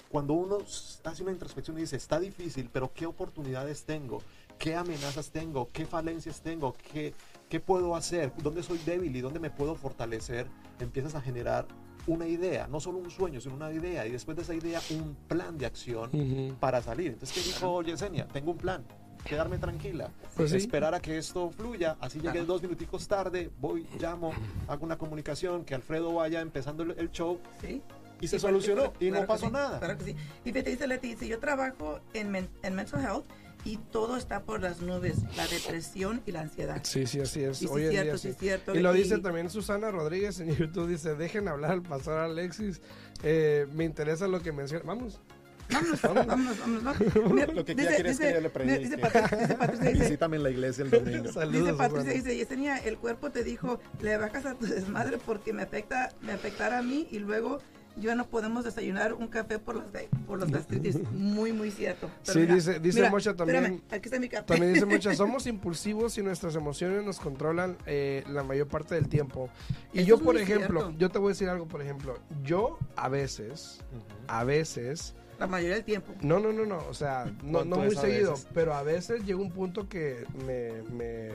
cuando 0.09 0.33
uno 0.33 0.59
hace 1.03 1.23
una 1.23 1.31
introspección 1.31 1.77
y 1.77 1.81
dice, 1.81 1.95
está 1.97 2.19
difícil, 2.19 2.69
pero 2.71 2.93
¿qué 2.93 3.05
oportunidades 3.05 3.83
tengo? 3.85 4.21
¿Qué 4.57 4.75
amenazas 4.75 5.31
tengo? 5.31 5.69
¿Qué 5.73 5.85
falencias 5.85 6.41
tengo? 6.41 6.73
¿Qué, 6.73 7.13
¿Qué 7.49 7.59
puedo 7.59 7.95
hacer? 7.95 8.31
¿Dónde 8.41 8.63
soy 8.63 8.77
débil 8.85 9.13
y 9.15 9.21
dónde 9.21 9.39
me 9.39 9.49
puedo 9.49 9.75
fortalecer? 9.75 10.47
Empiezas 10.79 11.15
a 11.15 11.21
generar 11.21 11.67
una 12.07 12.27
idea, 12.27 12.67
no 12.67 12.79
solo 12.79 12.97
un 12.99 13.09
sueño, 13.09 13.41
sino 13.41 13.55
una 13.55 13.71
idea. 13.71 14.05
Y 14.05 14.11
después 14.11 14.37
de 14.37 14.43
esa 14.43 14.53
idea, 14.53 14.79
un 14.91 15.15
plan 15.27 15.57
de 15.57 15.65
acción 15.65 16.09
Ujú. 16.13 16.55
para 16.59 16.81
salir. 16.81 17.13
Entonces, 17.13 17.35
¿qué 17.35 17.41
dijo 17.49 17.81
Yesenia? 17.81 18.27
Tengo 18.27 18.51
un 18.51 18.57
plan. 18.57 18.83
Quedarme 19.23 19.57
tranquila. 19.57 20.11
Pues 20.35 20.51
sí. 20.51 20.57
Esperar 20.57 20.93
a 20.93 20.99
que 20.99 21.17
esto 21.17 21.49
fluya. 21.49 21.97
Así 21.99 22.19
llegué 22.19 22.31
Claro. 22.33 22.45
dos 22.45 22.61
minuticos 22.61 23.07
tarde. 23.07 23.49
Voy, 23.59 23.87
llamo, 23.99 24.31
hago 24.67 24.85
una 24.85 24.97
comunicación, 24.99 25.65
que 25.65 25.73
Alfredo 25.73 26.13
vaya 26.13 26.41
empezando 26.41 26.83
el, 26.83 27.09
show. 27.11 27.39
Sí. 27.59 27.81
Y 28.21 28.27
se 28.27 28.37
claro, 28.37 28.53
solucionó. 28.53 28.81
claro, 28.91 28.95
y 28.99 29.05
no 29.05 29.11
claro 29.11 29.23
que 29.23 29.27
pasó 29.27 29.45
sí, 29.47 29.51
nada. 29.51 29.79
Claro 29.79 29.97
que 29.97 30.03
sí. 30.05 30.15
Y 30.45 30.51
fíjate, 30.51 30.69
dice 30.69 30.87
Leti, 30.87 31.15
si 31.17 31.27
yo 31.27 31.39
trabajo 31.39 31.99
en, 32.13 32.29
men- 32.31 32.49
en 32.61 32.75
mental 32.75 33.01
health 33.03 33.25
y 33.65 33.77
todo 33.91 34.15
está 34.15 34.43
por 34.43 34.61
las 34.61 34.81
nubes, 34.81 35.17
la 35.35 35.45
depresión 35.47 36.21
y 36.25 36.31
la 36.31 36.41
ansiedad. 36.41 36.79
Sí, 36.83 37.05
sí, 37.07 37.19
así 37.19 37.43
es. 37.43 37.61
Y 37.61 37.67
sí, 37.67 37.73
en 37.73 37.89
cierto, 37.89 38.03
día 38.11 38.17
sí, 38.17 38.29
sí. 38.31 38.35
cierto. 38.39 38.75
Y 38.75 38.79
lo 38.79 38.95
Y- 38.95 38.99
dice 38.99 39.17
también 39.17 39.49
Susana 39.49 39.91
Rodríguez 39.91 40.39
en 40.39 40.55
YouTube. 40.55 40.87
Dice, 40.87 41.15
dejen 41.15 41.47
hablar 41.47 41.71
al 41.71 41.81
pastor 41.81 42.19
Alexis. 42.19 42.79
Eh, 43.23 43.65
me 43.73 43.83
interesa 43.83 44.27
lo 44.27 44.41
que 44.41 44.51
menciona. 44.53 44.83
Vamos. 44.85 45.19
Vámonos, 45.67 45.99
vámonos, 46.27 46.59
vámonos. 46.59 46.83
¿no? 47.15 47.29
Mira, 47.33 47.47
Lo 47.47 47.65
que 47.65 47.71
ella 47.71 47.95
quiere 47.95 48.11
es 48.11 48.19
que 48.19 48.33
yo 48.33 48.39
le 48.41 48.49
predique. 48.51 48.79
Dice 48.79 48.97
Patricia, 48.99 49.37
dice 49.37 49.55
Patricia, 49.55 49.89
dice, 49.89 50.03
Visítame 50.03 50.37
en 50.37 50.43
la 50.43 50.49
iglesia 50.51 50.83
el 50.83 50.91
domingo. 50.91 51.31
Saludos, 51.33 51.61
Dice 51.65 51.73
Patricia, 51.73 52.01
Susana. 52.01 52.13
dice, 52.13 52.37
Yesenia, 52.37 52.77
el 52.77 52.97
cuerpo 52.99 53.31
te 53.31 53.43
dijo, 53.43 53.79
le 53.99 54.15
bajas 54.17 54.45
a 54.45 54.53
tu 54.53 54.67
desmadre 54.67 55.17
porque 55.17 55.53
me 55.53 55.63
afecta, 55.63 56.09
me 56.21 56.33
afectará 56.33 56.77
a 56.77 56.81
mí 56.83 57.07
y 57.09 57.17
luego 57.17 57.57
ya 57.97 58.15
no 58.15 58.25
podemos 58.27 58.63
desayunar 58.65 59.13
un 59.13 59.27
café 59.27 59.57
por 59.59 59.75
las, 59.75 59.85
por 60.27 60.39
las 60.39 60.51
gastritis. 60.51 60.97
Muy, 61.11 61.53
muy 61.53 61.71
cierto. 61.71 62.09
Sí, 62.23 62.45
dice- 62.45 62.79
dice 62.79 63.09
Mocha 63.09 63.33
también- 63.35 63.57
Espérame, 63.65 63.81
aquí 63.91 64.05
está 64.07 64.19
mi 64.19 64.29
café. 64.29 64.45
También 64.45 64.73
dice 64.73 64.85
muchas, 64.85 65.17
somos 65.17 65.47
impulsivos 65.47 66.17
y 66.17 66.23
nuestras 66.23 66.55
emociones 66.55 67.03
nos 67.03 67.19
controlan 67.19 67.77
eh, 67.85 68.23
la 68.29 68.43
mayor 68.43 68.67
parte 68.67 68.95
del 68.95 69.07
tiempo. 69.07 69.49
Y 69.93 69.99
Eso 69.99 70.07
yo, 70.09 70.19
por 70.19 70.37
ejemplo, 70.37 70.81
cierto. 70.81 70.97
yo 70.97 71.09
te 71.09 71.19
voy 71.19 71.27
a 71.29 71.33
decir 71.33 71.49
algo, 71.49 71.67
por 71.67 71.81
ejemplo, 71.81 72.17
yo 72.43 72.77
a 72.95 73.07
veces, 73.09 73.79
a 74.27 74.43
veces, 74.43 75.15
La 75.39 75.47
mayoría 75.47 75.75
del 75.75 75.83
tiempo. 75.85 76.13
no, 76.21 76.39
no, 76.39 76.51
no, 76.53 76.65
no, 76.65 76.77
o 76.89 76.93
sea, 76.93 77.25
no, 77.43 77.59
¿Cuánto 77.59 77.75
no 77.77 77.83
muy 77.83 77.95
seguido, 77.95 78.31
veces? 78.31 78.47
pero 78.53 78.73
a 78.73 78.83
veces 78.83 79.25
llega 79.25 79.39
un 79.39 79.51
punto 79.51 79.87
que 79.89 80.25
me, 80.45 80.81
me, 80.91 81.29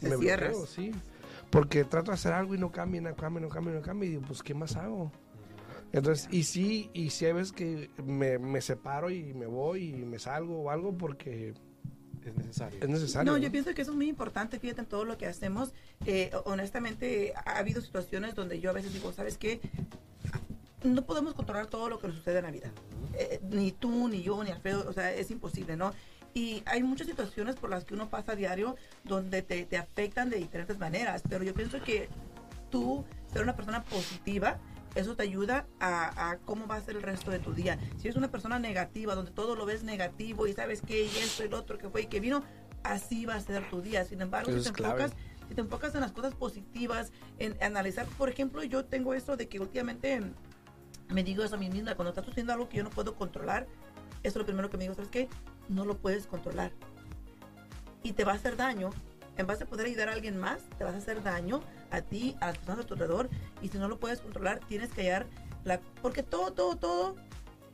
Te 0.00 0.08
me 0.10 0.16
cierras. 0.16 0.50
bloqueo, 0.50 0.66
sí. 0.66 0.90
Porque 1.50 1.84
trato 1.84 2.10
de 2.10 2.14
hacer 2.16 2.32
algo 2.34 2.54
y 2.54 2.58
no 2.58 2.70
cambia, 2.70 3.00
no 3.00 3.14
cambia, 3.16 3.40
no 3.40 3.48
cambia, 3.48 3.72
no 3.74 3.80
cambia, 3.82 4.06
y 4.06 4.10
digo, 4.12 4.22
pues, 4.26 4.42
¿qué 4.42 4.52
más 4.54 4.76
hago? 4.76 5.10
Entonces, 5.92 6.28
y 6.30 6.42
sí, 6.44 6.90
y 6.92 7.10
sí 7.10 7.24
hay 7.26 7.32
veces 7.32 7.52
que 7.52 7.90
me, 8.04 8.38
me 8.38 8.60
separo 8.60 9.10
y 9.10 9.32
me 9.34 9.46
voy 9.46 9.84
y 9.90 10.04
me 10.04 10.18
salgo 10.18 10.60
o 10.60 10.70
algo 10.70 10.96
porque 10.96 11.54
Es 12.24 12.34
necesario. 12.36 12.78
es 12.82 12.88
necesario. 12.88 13.32
No, 13.32 13.38
yo 13.38 13.50
pienso 13.50 13.72
que 13.74 13.82
eso 13.82 13.92
es 13.92 13.96
muy 13.96 14.08
importante, 14.08 14.58
fíjate, 14.58 14.82
en 14.82 14.86
todo 14.86 15.04
lo 15.04 15.16
que 15.16 15.26
hacemos. 15.26 15.72
Eh, 16.04 16.30
honestamente, 16.44 17.32
ha 17.34 17.58
habido 17.58 17.80
situaciones 17.80 18.34
donde 18.34 18.60
yo 18.60 18.70
a 18.70 18.74
veces 18.74 18.92
digo, 18.92 19.12
¿sabes 19.12 19.38
qué? 19.38 19.60
No 20.84 21.02
podemos 21.06 21.34
controlar 21.34 21.66
todo 21.66 21.88
lo 21.88 21.98
que 21.98 22.06
nos 22.06 22.16
sucede 22.16 22.38
en 22.38 22.44
la 22.44 22.50
vida. 22.50 22.70
Eh, 23.14 23.40
ni 23.50 23.72
tú, 23.72 24.08
ni 24.08 24.22
yo, 24.22 24.44
ni 24.44 24.50
Alfredo, 24.50 24.84
o 24.88 24.92
sea, 24.92 25.12
es 25.12 25.30
imposible, 25.30 25.76
¿no? 25.76 25.92
Y 26.34 26.62
hay 26.66 26.82
muchas 26.84 27.06
situaciones 27.08 27.56
por 27.56 27.70
las 27.70 27.84
que 27.84 27.94
uno 27.94 28.10
pasa 28.10 28.32
a 28.32 28.36
diario 28.36 28.76
donde 29.02 29.42
te, 29.42 29.64
te 29.64 29.76
afectan 29.76 30.30
de 30.30 30.36
diferentes 30.36 30.78
maneras, 30.78 31.22
pero 31.28 31.42
yo 31.42 31.52
pienso 31.54 31.82
que 31.82 32.08
tú, 32.70 33.04
ser 33.32 33.42
una 33.42 33.56
persona 33.56 33.82
positiva, 33.84 34.58
eso 34.94 35.16
te 35.16 35.22
ayuda 35.22 35.66
a, 35.80 36.30
a 36.30 36.38
cómo 36.38 36.66
va 36.66 36.76
a 36.76 36.80
ser 36.80 36.96
el 36.96 37.02
resto 37.02 37.30
de 37.30 37.38
tu 37.38 37.52
día. 37.52 37.78
Si 37.96 38.08
eres 38.08 38.16
una 38.16 38.30
persona 38.30 38.58
negativa, 38.58 39.14
donde 39.14 39.30
todo 39.30 39.56
lo 39.56 39.66
ves 39.66 39.82
negativo 39.82 40.46
y 40.46 40.52
sabes 40.52 40.82
que 40.82 41.04
y 41.04 41.16
esto 41.18 41.44
y 41.44 41.48
lo 41.48 41.58
otro 41.58 41.78
que 41.78 41.88
fue 41.88 42.02
y 42.02 42.06
que 42.06 42.20
vino, 42.20 42.42
así 42.82 43.26
va 43.26 43.34
a 43.34 43.40
ser 43.40 43.68
tu 43.70 43.82
día. 43.82 44.04
Sin 44.04 44.20
embargo, 44.20 44.50
Eso 44.50 44.64
si 44.64 44.72
te, 44.72 44.82
enfocas, 44.82 45.12
si 45.48 45.54
te 45.54 45.60
enfocas 45.60 45.94
en 45.94 46.00
las 46.00 46.12
cosas 46.12 46.34
positivas, 46.34 47.12
en 47.38 47.62
analizar, 47.62 48.06
por 48.06 48.28
ejemplo, 48.28 48.62
yo 48.64 48.84
tengo 48.84 49.14
esto 49.14 49.36
de 49.36 49.48
que 49.48 49.60
últimamente 49.60 50.20
me 51.08 51.24
digo 51.24 51.42
eso 51.42 51.54
a 51.54 51.58
mí 51.58 51.70
misma, 51.70 51.94
cuando 51.94 52.10
estás 52.10 52.24
sucediendo 52.24 52.52
algo 52.52 52.68
que 52.68 52.78
yo 52.78 52.84
no 52.84 52.90
puedo 52.90 53.14
controlar, 53.14 53.66
eso 54.22 54.30
es 54.30 54.36
lo 54.36 54.44
primero 54.44 54.68
que 54.70 54.76
me 54.76 54.84
digo, 54.84 54.94
¿sabes 54.94 55.10
qué? 55.10 55.28
No 55.68 55.84
lo 55.84 55.96
puedes 55.96 56.26
controlar. 56.26 56.72
Y 58.02 58.12
te 58.12 58.24
va 58.24 58.32
a 58.32 58.34
hacer 58.36 58.56
daño. 58.56 58.90
En 59.36 59.46
vez 59.46 59.58
de 59.58 59.66
poder 59.66 59.86
ayudar 59.86 60.08
a 60.08 60.12
alguien 60.12 60.36
más, 60.36 60.62
te 60.76 60.84
vas 60.84 60.94
a 60.94 60.98
hacer 60.98 61.22
daño 61.22 61.60
a 61.90 62.00
ti, 62.02 62.36
a 62.40 62.48
las 62.48 62.58
personas 62.58 62.84
a 62.84 62.88
tu 62.88 62.94
alrededor. 62.94 63.28
Y 63.62 63.68
si 63.68 63.78
no 63.78 63.88
lo 63.88 63.98
puedes 63.98 64.20
controlar, 64.20 64.60
tienes 64.68 64.90
que 64.92 65.02
hallar 65.02 65.26
la... 65.64 65.80
Porque 66.02 66.22
todo, 66.22 66.52
todo, 66.52 66.76
todo 66.76 67.16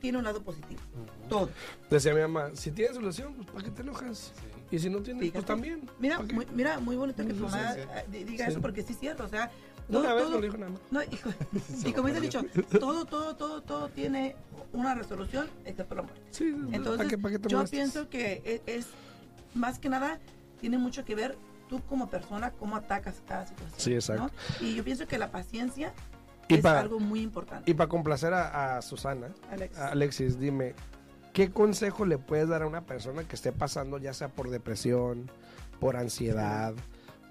tiene 0.00 0.18
un 0.18 0.24
lado 0.24 0.42
positivo. 0.42 0.80
Todo. 1.28 1.48
Decía 1.90 2.14
mi 2.14 2.20
mamá, 2.20 2.50
si 2.54 2.70
tienes 2.70 2.94
solución, 2.96 3.34
pues 3.34 3.48
¿para 3.50 3.64
qué 3.64 3.70
te 3.70 3.82
enojas? 3.82 4.32
Y 4.70 4.78
si 4.78 4.90
no 4.90 4.98
tienes, 5.02 5.20
pues 5.22 5.32
Fíjate. 5.32 5.46
también. 5.46 5.88
Mira, 5.98 6.18
¿para 6.18 6.32
muy, 6.34 6.46
mira, 6.54 6.78
muy 6.80 6.96
bonito 6.96 7.22
que 7.26 7.32
tu 7.32 7.36
Sí, 7.36 7.42
mamá 7.42 7.72
sí. 7.74 7.80
eh, 7.80 8.04
di- 8.10 8.24
diga 8.24 8.46
Sí. 8.46 8.52
eso 8.52 8.60
porque 8.60 8.82
sí 8.82 8.92
es 8.92 8.98
cierto. 8.98 9.24
O 9.24 9.28
sea, 9.28 9.50
Una 9.88 10.00
todo- 10.02 10.14
vez 10.16 10.24
todo- 10.26 10.40
le 10.40 10.46
dijo 10.46 10.58
nada 10.58 10.72
más. 10.72 10.80
No, 10.90 11.02
y, 11.84 11.88
y 11.88 11.92
como 11.92 12.08
dice 12.08 12.20
dicho, 12.20 12.42
todo, 12.78 13.04
todo, 13.06 13.34
todo, 13.36 13.62
todo 13.62 13.88
tiene 13.88 14.36
una 14.72 14.94
resolución 14.94 15.48
excepto 15.64 15.94
la 15.94 16.02
muerte. 16.02 16.20
Sí, 16.30 16.52
¿para 16.52 16.76
Entonces, 16.76 17.08
qué, 17.08 17.18
para 17.18 17.36
qué 17.38 17.48
yo 17.48 17.56
molestas? 17.58 17.70
pienso 17.70 18.08
que 18.10 18.42
e- 18.44 18.62
es, 18.66 18.86
más 19.54 19.78
que 19.78 19.88
nada, 19.88 20.18
tiene 20.60 20.76
mucho 20.78 21.04
que 21.04 21.14
ver 21.14 21.36
tú 21.68 21.80
como 21.88 22.08
persona, 22.08 22.52
cómo 22.52 22.76
atacas 22.76 23.22
cada 23.26 23.46
situación. 23.46 23.80
Sí, 23.80 23.94
exacto. 23.94 24.24
¿no? 24.60 24.66
Y 24.66 24.74
yo 24.74 24.84
pienso 24.84 25.06
que 25.06 25.18
la 25.18 25.30
paciencia 25.30 25.92
Y 26.48 26.54
es 26.54 26.64
algo 26.64 27.00
muy 27.00 27.20
importante. 27.20 27.70
Y 27.70 27.74
para 27.74 27.88
complacer 27.88 28.32
a, 28.34 28.76
a 28.76 28.82
Susana, 28.82 29.28
a 29.76 29.88
Alexis, 29.88 30.38
dime, 30.38 30.74
¿qué 31.32 31.50
consejo 31.50 32.06
le 32.06 32.18
puedes 32.18 32.48
dar 32.48 32.62
a 32.62 32.66
una 32.66 32.82
persona 32.82 33.24
que 33.24 33.36
esté 33.36 33.52
pasando 33.52 33.98
ya 33.98 34.12
sea 34.14 34.28
por 34.28 34.50
depresión, 34.50 35.30
por 35.80 35.96
ansiedad, 35.96 36.74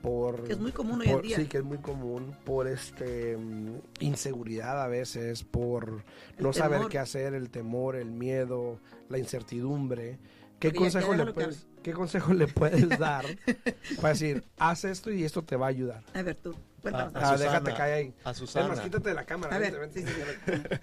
por... 0.03 0.43
Que 0.43 0.53
es 0.53 0.59
muy 0.59 0.73
común 0.73 1.01
hoy 1.01 1.07
en 1.07 1.21
día. 1.21 1.37
Sí, 1.37 1.45
que 1.45 1.59
es 1.59 1.63
muy 1.63 1.77
común, 1.77 2.35
por 2.43 2.67
este 2.67 3.37
mm, 3.37 3.77
inseguridad 4.01 4.83
a 4.83 4.87
veces, 4.87 5.43
por 5.43 6.03
El 6.37 6.43
no 6.43 6.53
saber 6.53 6.87
qué 6.89 6.99
hacer, 6.99 7.33
el 7.33 7.49
temor, 7.49 7.95
el 7.95 8.11
miedo, 8.11 8.79
la 9.09 9.17
incertidumbre. 9.17 10.19
¿Qué 10.59 10.73
consejo, 10.73 11.13
le 11.13 11.31
puedes, 11.33 11.67
¿Qué 11.83 11.91
consejo 11.93 12.33
le 12.33 12.47
puedes 12.47 12.87
dar 12.97 13.25
para 13.97 14.09
decir, 14.09 14.43
haz 14.57 14.85
esto 14.85 15.11
y 15.11 15.23
esto 15.23 15.43
te 15.43 15.55
va 15.57 15.65
a 15.67 15.69
ayudar? 15.69 16.03
A 16.13 16.21
ver 16.21 16.35
tú. 16.35 16.55
Cuéntanos. 16.81 17.15
A 17.15 17.19
Ah, 17.19 17.31
Susana, 17.37 17.37
déjate 17.51 17.73
caer 17.75 17.93
ahí. 17.93 18.13
a 18.23 18.33
Susana. 18.33 18.67
más, 18.69 18.79
quítate 18.81 19.09
de 19.09 19.15
la 19.15 19.25
cámara. 19.25 19.55
A 19.55 19.59
ver, 19.59 19.79
vente, 19.79 20.03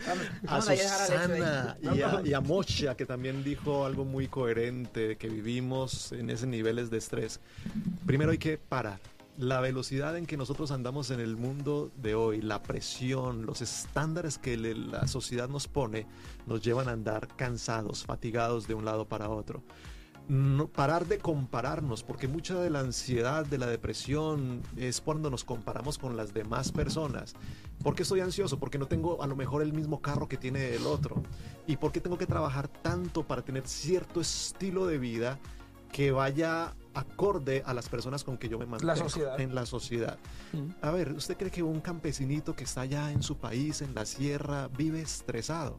a 0.47 0.51
vamos 0.51 0.69
a 0.69 0.77
Susana 0.77 1.77
ahí. 1.83 1.99
y 1.99 2.03
a, 2.03 2.23
y 2.25 2.33
a 2.35 2.41
Mocha, 2.41 2.95
que 2.97 3.05
también 3.07 3.43
dijo 3.45 3.85
algo 3.85 4.05
muy 4.05 4.27
coherente, 4.29 5.17
que 5.17 5.29
vivimos 5.29 6.13
en 6.13 6.31
esos 6.31 6.49
niveles 6.49 6.91
de 6.91 6.99
estrés. 6.99 7.41
Primero 8.07 8.31
hay 8.33 8.39
que 8.39 8.57
parar. 8.59 8.99
La 9.39 9.61
velocidad 9.61 10.17
en 10.19 10.27
que 10.27 10.37
nosotros 10.37 10.71
andamos 10.71 11.11
en 11.11 11.21
el 11.21 11.37
mundo 11.37 11.91
de 11.97 12.15
hoy, 12.15 12.43
la 12.43 12.63
presión, 12.63 13.47
los 13.47 13.63
estándares 13.63 14.37
que 14.39 14.57
le- 14.59 14.75
la 14.75 15.07
sociedad 15.07 15.49
nos 15.49 15.67
pone, 15.67 16.07
nos 16.47 16.63
llevan 16.63 16.89
a 16.89 16.93
andar 16.93 17.27
cansados, 17.37 18.05
fatigados 18.05 18.67
de 18.69 18.75
un 18.75 18.85
lado 18.85 19.07
para 19.09 19.31
otro. 19.31 19.63
No- 20.29 20.69
parar 20.69 21.07
de 21.07 21.19
compararnos, 21.19 22.05
porque 22.05 22.29
mucha 22.29 22.59
de 22.61 22.71
la 22.71 22.81
ansiedad, 22.81 23.45
de 23.45 23.59
la 23.59 23.67
depresión, 23.67 24.63
es 24.77 25.01
cuando 25.01 25.29
nos 25.31 25.43
comparamos 25.45 25.99
con 25.99 26.17
las 26.17 26.33
demás 26.33 26.71
personas. 26.71 27.35
¿Por 27.83 27.95
qué 27.95 28.03
estoy 28.03 28.21
ansioso? 28.21 28.59
Porque 28.59 28.79
no 28.79 28.87
tengo 28.87 29.23
a 29.23 29.27
lo 29.27 29.35
mejor 29.35 29.63
el 29.63 29.73
mismo 29.73 30.01
carro 30.01 30.29
que 30.29 30.37
tiene 30.37 30.75
el 30.75 30.87
otro. 30.87 31.23
¿Y 31.67 31.77
por 31.77 31.91
qué 31.93 32.01
tengo 32.01 32.17
que 32.19 32.27
trabajar 32.27 32.69
tanto 32.69 33.27
para 33.27 33.43
tener 33.43 33.67
cierto 33.67 34.21
estilo 34.21 34.87
de 34.87 34.99
vida 34.99 35.39
que 35.91 36.13
vaya 36.13 36.75
acorde 36.95 37.63
a 37.67 37.75
las 37.75 37.89
personas 37.89 38.23
con 38.23 38.39
que 38.39 38.49
yo 38.49 38.59
me 38.59 38.67
mantengo 38.67 38.95
sociedad. 38.97 39.41
en 39.41 39.55
la 39.55 39.67
sociedad? 39.67 40.19
A 40.83 40.91
ver, 40.93 41.13
¿usted 41.13 41.37
cree 41.37 41.51
que 41.51 41.63
un 41.63 41.81
campesinito 41.81 42.55
que 42.55 42.65
está 42.65 42.83
allá 42.83 43.11
en 43.11 43.23
su 43.23 43.37
país, 43.37 43.83
en 43.83 43.95
la 43.95 44.05
sierra, 44.07 44.69
vive 44.69 45.01
estresado? 45.01 45.79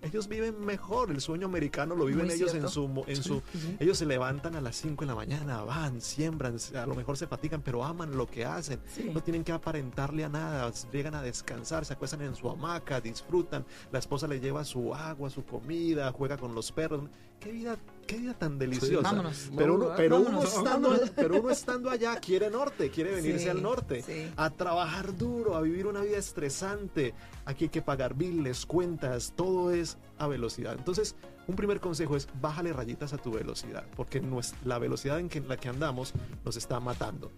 Ellos 0.00 0.28
viven 0.28 0.64
mejor, 0.64 1.10
el 1.10 1.20
sueño 1.20 1.46
americano 1.46 1.96
lo 1.96 2.04
viven 2.04 2.26
Muy 2.26 2.34
ellos 2.34 2.52
cierto. 2.52 2.68
en 2.68 2.72
su, 2.72 3.04
en 3.06 3.22
su 3.22 3.42
ellos 3.80 3.98
se 3.98 4.06
levantan 4.06 4.54
a 4.54 4.60
las 4.60 4.76
5 4.76 5.04
de 5.04 5.06
la 5.08 5.14
mañana, 5.14 5.62
van, 5.62 6.00
siembran, 6.00 6.56
a 6.74 6.86
lo 6.86 6.94
mejor 6.94 7.16
se 7.16 7.26
fatigan, 7.26 7.62
pero 7.62 7.84
aman 7.84 8.16
lo 8.16 8.26
que 8.26 8.44
hacen. 8.44 8.80
Sí. 8.94 9.10
No 9.12 9.22
tienen 9.22 9.42
que 9.42 9.52
aparentarle 9.52 10.24
a 10.24 10.28
nada, 10.28 10.72
llegan 10.92 11.14
a 11.14 11.22
descansar, 11.22 11.84
se 11.84 11.94
acuestan 11.94 12.22
en 12.22 12.36
su 12.36 12.48
hamaca, 12.48 13.00
disfrutan, 13.00 13.66
la 13.90 13.98
esposa 13.98 14.28
le 14.28 14.38
lleva 14.40 14.64
su 14.64 14.94
agua, 14.94 15.30
su 15.30 15.44
comida, 15.44 16.12
juega 16.12 16.36
con 16.36 16.54
los 16.54 16.70
perros. 16.70 17.02
Qué 17.40 17.52
vida, 17.52 17.76
qué 18.06 18.16
vida 18.16 18.34
tan 18.34 18.58
deliciosa. 18.58 19.08
Vámonos. 19.10 19.50
Pero 19.56 19.74
uno, 19.76 19.88
vámonos. 19.96 20.44
estando, 20.56 21.00
pero 21.14 21.40
uno 21.40 21.50
estando 21.50 21.88
allá 21.90 22.18
quiere 22.20 22.50
norte, 22.50 22.90
quiere 22.90 23.14
venirse 23.14 23.44
Sí, 23.44 23.48
al 23.48 23.62
norte, 23.62 24.02
sí. 24.02 24.28
a 24.36 24.50
trabajar 24.50 25.16
duro, 25.16 25.54
a 25.56 25.60
vivir 25.60 25.86
una 25.86 26.00
vida 26.00 26.18
estresante. 26.18 27.14
Aquí 27.44 27.66
hay 27.66 27.70
que 27.70 27.82
pagar 27.82 28.14
biles, 28.14 28.66
cuentas, 28.66 29.32
todo 29.36 29.70
es 29.70 29.98
a 30.18 30.26
velocidad. 30.26 30.74
Entonces, 30.76 31.14
un 31.46 31.54
primer 31.54 31.80
consejo 31.80 32.16
es 32.16 32.28
bájale 32.40 32.72
rayitas 32.72 33.12
a 33.12 33.18
tu 33.18 33.30
velocidad, 33.30 33.86
porque 33.96 34.20
la 34.64 34.78
velocidad 34.80 35.20
en 35.20 35.28
que- 35.28 35.40
la 35.40 35.56
que 35.56 35.68
andamos 35.68 36.12
nos 36.44 36.56
está 36.56 36.80
matando. 36.80 37.30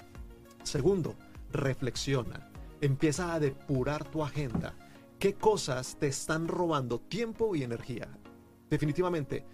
Segundo, 0.63 1.15
reflexiona. 1.53 2.51
Empieza 2.81 3.35
a 3.35 3.41
depurar 3.41 4.05
tu 4.05 4.25
agenda. 4.25 4.75
¿Qué 5.19 5.35
cosas 5.35 5.97
te 5.99 6.07
están 6.07 6.49
robando 6.49 6.99
tiempo 6.99 7.55
y 7.55 7.63
energía? 7.63 8.09
Definitivamente, 8.71 9.45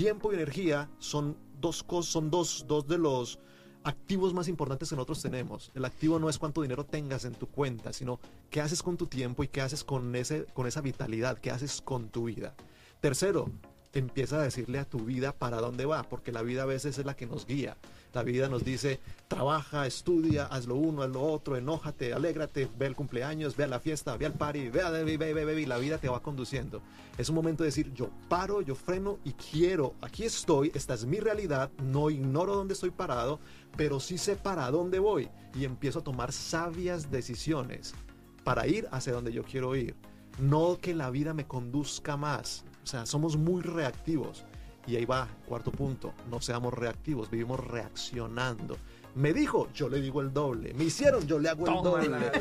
tiempo 0.00 0.32
y 0.32 0.36
energía 0.36 0.88
son 0.98 1.36
dos 1.60 1.84
son 2.06 2.30
dos, 2.30 2.64
dos 2.66 2.88
de 2.88 2.96
los 2.96 3.38
activos 3.84 4.32
más 4.32 4.48
importantes 4.48 4.88
que 4.88 4.96
nosotros 4.96 5.20
tenemos. 5.20 5.70
El 5.74 5.84
activo 5.84 6.18
no 6.18 6.30
es 6.30 6.38
cuánto 6.38 6.62
dinero 6.62 6.86
tengas 6.86 7.26
en 7.26 7.34
tu 7.34 7.46
cuenta, 7.46 7.92
sino 7.92 8.18
qué 8.48 8.62
haces 8.62 8.82
con 8.82 8.96
tu 8.96 9.08
tiempo 9.08 9.44
y 9.44 9.48
qué 9.48 9.60
haces 9.60 9.84
con, 9.84 10.16
ese, 10.16 10.46
con 10.54 10.66
esa 10.66 10.80
vitalidad, 10.80 11.38
qué 11.38 11.50
haces 11.50 11.82
con 11.82 12.08
tu 12.08 12.24
vida. 12.24 12.54
Tercero, 13.00 13.50
empieza 13.92 14.38
a 14.38 14.42
decirle 14.42 14.78
a 14.78 14.84
tu 14.84 15.00
vida 15.00 15.32
para 15.32 15.60
dónde 15.60 15.86
va, 15.86 16.02
porque 16.04 16.32
la 16.32 16.42
vida 16.42 16.62
a 16.62 16.66
veces 16.66 16.98
es 16.98 17.04
la 17.04 17.16
que 17.16 17.26
nos 17.26 17.46
guía. 17.46 17.76
La 18.12 18.22
vida 18.22 18.48
nos 18.48 18.64
dice, 18.64 18.98
trabaja, 19.28 19.86
estudia, 19.86 20.46
haz 20.46 20.66
lo 20.66 20.74
uno, 20.74 21.02
haz 21.02 21.10
lo 21.10 21.22
otro, 21.22 21.56
enójate, 21.56 22.12
alégrate, 22.12 22.68
ve 22.76 22.86
al 22.86 22.96
cumpleaños, 22.96 23.56
ve 23.56 23.64
a 23.64 23.68
la 23.68 23.78
fiesta, 23.78 24.16
ve 24.16 24.26
al 24.26 24.32
party, 24.32 24.68
ve 24.68 24.82
a 24.82 24.90
ve, 24.90 25.16
ve, 25.16 25.32
ve, 25.32 25.60
y 25.60 25.66
la 25.66 25.78
vida 25.78 25.98
te 25.98 26.08
va 26.08 26.20
conduciendo. 26.20 26.82
Es 27.18 27.28
un 27.28 27.36
momento 27.36 27.62
de 27.62 27.68
decir, 27.68 27.92
yo 27.94 28.10
paro, 28.28 28.62
yo 28.62 28.74
freno 28.74 29.18
y 29.24 29.32
quiero, 29.32 29.94
aquí 30.00 30.24
estoy, 30.24 30.72
esta 30.74 30.94
es 30.94 31.04
mi 31.04 31.20
realidad, 31.20 31.70
no 31.84 32.10
ignoro 32.10 32.56
dónde 32.56 32.74
estoy 32.74 32.90
parado, 32.90 33.38
pero 33.76 34.00
sí 34.00 34.18
sé 34.18 34.34
para 34.34 34.70
dónde 34.70 34.98
voy 34.98 35.28
y 35.54 35.64
empiezo 35.64 36.00
a 36.00 36.04
tomar 36.04 36.32
sabias 36.32 37.10
decisiones 37.10 37.94
para 38.42 38.66
ir 38.66 38.88
hacia 38.90 39.12
donde 39.12 39.32
yo 39.32 39.44
quiero 39.44 39.76
ir. 39.76 39.94
No 40.38 40.78
que 40.80 40.94
la 40.94 41.10
vida 41.10 41.34
me 41.34 41.46
conduzca 41.46 42.16
más. 42.16 42.64
O 42.90 42.92
sea, 42.92 43.06
somos 43.06 43.36
muy 43.36 43.62
reactivos. 43.62 44.44
Y 44.84 44.96
ahí 44.96 45.04
va, 45.04 45.28
cuarto 45.46 45.70
punto, 45.70 46.12
no 46.28 46.40
seamos 46.40 46.74
reactivos, 46.74 47.30
vivimos 47.30 47.60
reaccionando. 47.60 48.76
Me 49.14 49.32
dijo, 49.32 49.68
yo 49.72 49.88
le 49.88 50.00
digo 50.00 50.20
el 50.20 50.32
doble. 50.32 50.74
Me 50.74 50.82
hicieron, 50.82 51.24
yo 51.24 51.38
le 51.38 51.50
hago 51.50 51.68
el 51.68 51.72
Tómala. 51.72 52.18
doble. 52.18 52.32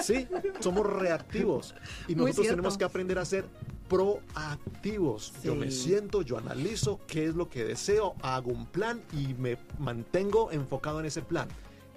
Sí, 0.00 0.28
somos 0.60 0.86
reactivos. 0.86 1.74
Y 2.06 2.14
nosotros 2.14 2.46
tenemos 2.46 2.78
que 2.78 2.84
aprender 2.84 3.18
a 3.18 3.24
ser 3.24 3.46
proactivos. 3.88 5.32
Yo 5.42 5.56
me 5.56 5.72
siento, 5.72 6.22
yo 6.22 6.38
analizo 6.38 7.00
qué 7.08 7.24
es 7.24 7.34
lo 7.34 7.48
que 7.48 7.64
deseo, 7.64 8.14
hago 8.22 8.52
un 8.52 8.66
plan 8.66 9.02
y 9.12 9.34
me 9.34 9.58
mantengo 9.80 10.52
enfocado 10.52 11.00
en 11.00 11.06
ese 11.06 11.22
plan. 11.22 11.48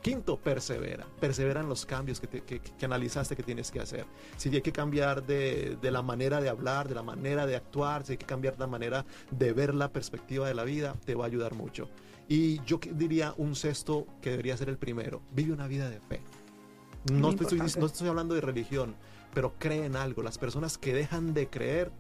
Quinto, 0.02 0.38
persevera. 0.38 1.06
Persevera 1.20 1.60
en 1.62 1.68
los 1.70 1.86
cambios 1.86 2.20
que, 2.22 2.28
te- 2.28 2.42
que- 2.42 2.60
que 2.62 2.86
analizaste 2.86 3.36
que 3.36 3.44
tienes 3.44 3.70
que 3.70 3.80
hacer. 3.82 4.06
Si 4.38 4.50
hay 4.50 4.62
que 4.62 4.72
cambiar 4.72 5.26
de, 5.26 5.78
de 5.82 5.92
la 5.92 6.02
manera 6.02 6.40
de 6.40 6.48
hablar, 6.50 6.88
de 6.88 6.96
la 6.96 7.04
manera 7.04 7.46
de 7.46 7.56
actuar, 7.58 8.06
si 8.06 8.14
hay 8.14 8.18
que 8.18 8.26
cambiar 8.26 8.56
la 8.58 8.68
manera 8.68 9.06
de 9.32 9.52
ver 9.52 9.76
la 9.76 9.92
perspectiva 9.92 10.48
de 10.48 10.54
la 10.54 10.64
vida, 10.64 10.96
te 11.06 11.16
va 11.16 11.26
a 11.26 11.28
ayudar 11.28 11.54
mucho. 11.54 11.90
Y 12.30 12.64
yo 12.64 12.80
diría 12.94 13.34
un 13.38 13.56
sexto 13.56 14.08
que 14.22 14.30
debería 14.32 14.56
ser 14.56 14.70
el 14.70 14.78
primero. 14.78 15.22
Vive 15.32 15.52
una 15.52 15.68
vida 15.68 15.90
de 15.90 16.00
fe. 16.00 16.22
No 17.12 17.36
te 17.36 17.44
estoy, 17.44 17.60
no 17.60 17.86
estoy 17.88 18.08
hablando 18.08 18.36
de 18.36 18.42
religión, 18.42 18.96
pero 19.34 19.54
cree 19.58 19.86
en 19.86 19.96
algo. 19.96 20.22
Las 20.22 20.38
personas 20.38 20.78
que 20.78 20.94
dejan 20.94 21.34
de 21.34 21.48
creer, 21.50 21.92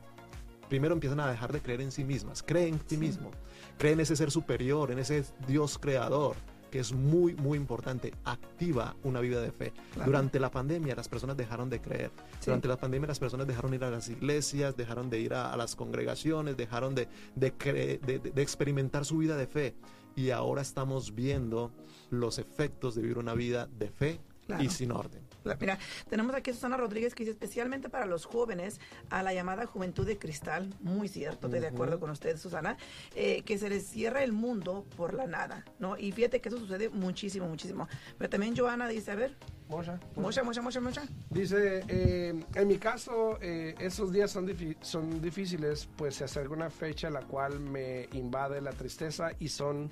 primero 0.69 0.93
empiezan 0.93 1.19
a 1.19 1.29
dejar 1.29 1.51
de 1.51 1.61
creer 1.61 1.81
en 1.81 1.91
sí 1.91 2.03
mismas. 2.03 2.43
Cree 2.43 2.67
en 2.67 2.79
ti 2.79 2.95
mismo. 2.97 3.31
Cree 3.77 3.93
en 3.93 4.01
ese 4.01 4.15
ser 4.15 4.29
superior, 4.29 4.91
en 4.91 4.99
ese 4.99 5.23
Dios 5.47 5.77
creador, 5.79 6.35
que 6.69 6.79
es 6.79 6.93
muy, 6.93 7.35
muy 7.35 7.57
importante. 7.57 8.13
Activa 8.25 8.95
una 9.03 9.19
vida 9.19 9.41
de 9.41 9.51
fe. 9.51 9.73
Claro. 9.93 10.11
Durante 10.11 10.39
la 10.39 10.51
pandemia 10.51 10.95
las 10.95 11.07
personas 11.07 11.35
dejaron 11.37 11.69
de 11.69 11.81
creer. 11.81 12.11
Sí. 12.39 12.45
Durante 12.47 12.67
la 12.67 12.77
pandemia 12.77 13.07
las 13.07 13.19
personas 13.19 13.47
dejaron 13.47 13.71
de 13.71 13.77
ir 13.77 13.83
a 13.83 13.89
las 13.91 14.09
iglesias, 14.09 14.75
dejaron 14.77 15.09
de 15.09 15.19
ir 15.19 15.33
a, 15.33 15.51
a 15.53 15.57
las 15.57 15.75
congregaciones, 15.75 16.57
dejaron 16.57 16.95
de, 16.95 17.07
de, 17.35 17.57
cre- 17.57 17.99
de- 18.01 18.19
de- 18.19 18.31
de 18.31 18.41
experimentar 18.41 19.05
su 19.05 19.17
vida 19.17 19.35
de 19.37 19.47
fe. 19.47 19.75
Y 20.15 20.31
ahora 20.31 20.61
estamos 20.61 21.15
viendo 21.15 21.71
los 22.09 22.39
efectos 22.39 22.95
de 22.95 23.01
vivir 23.03 23.17
una 23.19 23.33
vida 23.33 23.67
de 23.77 23.89
fe 23.89 24.19
Claro. 24.49 24.63
y 24.63 24.69
sin 24.69 24.91
orden. 24.91 25.21
Mira, 25.59 25.77
tenemos 26.09 26.33
aquí 26.33 26.49
a 26.49 26.53
Susana 26.55 26.75
Rodríguez 26.75 27.13
que 27.13 27.23
dice 27.23 27.33
especialmente 27.33 27.87
para 27.87 28.07
los 28.07 28.25
jóvenes 28.25 28.79
a 29.11 29.21
la 29.21 29.31
llamada 29.31 29.67
juventud 29.67 30.07
de 30.07 30.17
cristal, 30.17 30.73
muy 30.79 31.07
cierto, 31.07 31.45
estoy 31.45 31.59
de 31.59 31.67
acuerdo 31.67 31.99
con 31.99 32.09
usted, 32.09 32.35
Susana, 32.35 32.75
eh, 33.15 33.43
que 33.43 33.59
se 33.59 33.69
les 33.69 33.85
cierra 33.85 34.23
el 34.23 34.31
mundo 34.31 34.87
por 34.97 35.13
la 35.13 35.27
nada, 35.27 35.65
¿no? 35.77 35.97
Y 35.97 36.11
fíjate 36.13 36.41
que 36.41 36.49
eso 36.49 36.57
sucede 36.57 36.89
muchísimo, 36.89 37.47
muchísimo. 37.47 37.87
Pero 38.17 38.27
también 38.27 38.57
Joana 38.57 38.87
dice, 38.87 39.11
a 39.11 39.15
ver, 39.15 39.37
Mocha, 39.69 39.99
mucha, 40.15 40.41
mucha, 40.41 40.63
mucha, 40.63 40.81
mucha. 40.81 41.03
Dice, 41.29 41.83
eh, 41.87 42.33
en 42.55 42.67
mi 42.67 42.79
caso, 42.79 43.37
eh, 43.39 43.75
esos 43.77 44.11
días 44.11 44.31
son, 44.31 44.51
son 44.81 45.21
difíciles, 45.21 45.87
pues 45.95 46.15
se 46.15 46.23
acerca 46.23 46.55
una 46.55 46.71
fecha 46.71 47.11
la 47.11 47.21
cual 47.21 47.59
me 47.59 48.09
invade 48.13 48.61
la 48.61 48.71
tristeza 48.71 49.29
y 49.37 49.47
son 49.47 49.91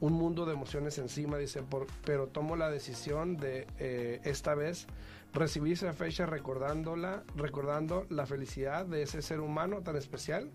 un 0.00 0.12
mundo 0.12 0.44
de 0.44 0.52
emociones 0.52 0.98
encima, 0.98 1.38
dice, 1.38 1.62
por- 1.62 1.86
pero 2.04 2.26
tomo 2.26 2.56
la 2.56 2.70
decisión 2.70 3.36
de 3.36 3.66
eh, 3.78 4.20
esta 4.24 4.54
vez 4.54 4.86
recibir 5.32 5.72
esa 5.74 5.92
fecha 5.92 6.26
recordándola, 6.26 7.22
recordando 7.36 8.06
la 8.10 8.26
felicidad 8.26 8.84
de 8.86 9.02
ese 9.02 9.22
ser 9.22 9.40
humano 9.40 9.82
tan 9.82 9.96
especial, 9.96 10.50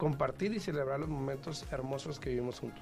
compartir 0.00 0.54
y 0.54 0.60
celebrar 0.60 0.98
los 0.98 1.10
momentos 1.10 1.66
hermosos 1.70 2.18
que 2.18 2.30
vivimos 2.30 2.58
juntos. 2.58 2.80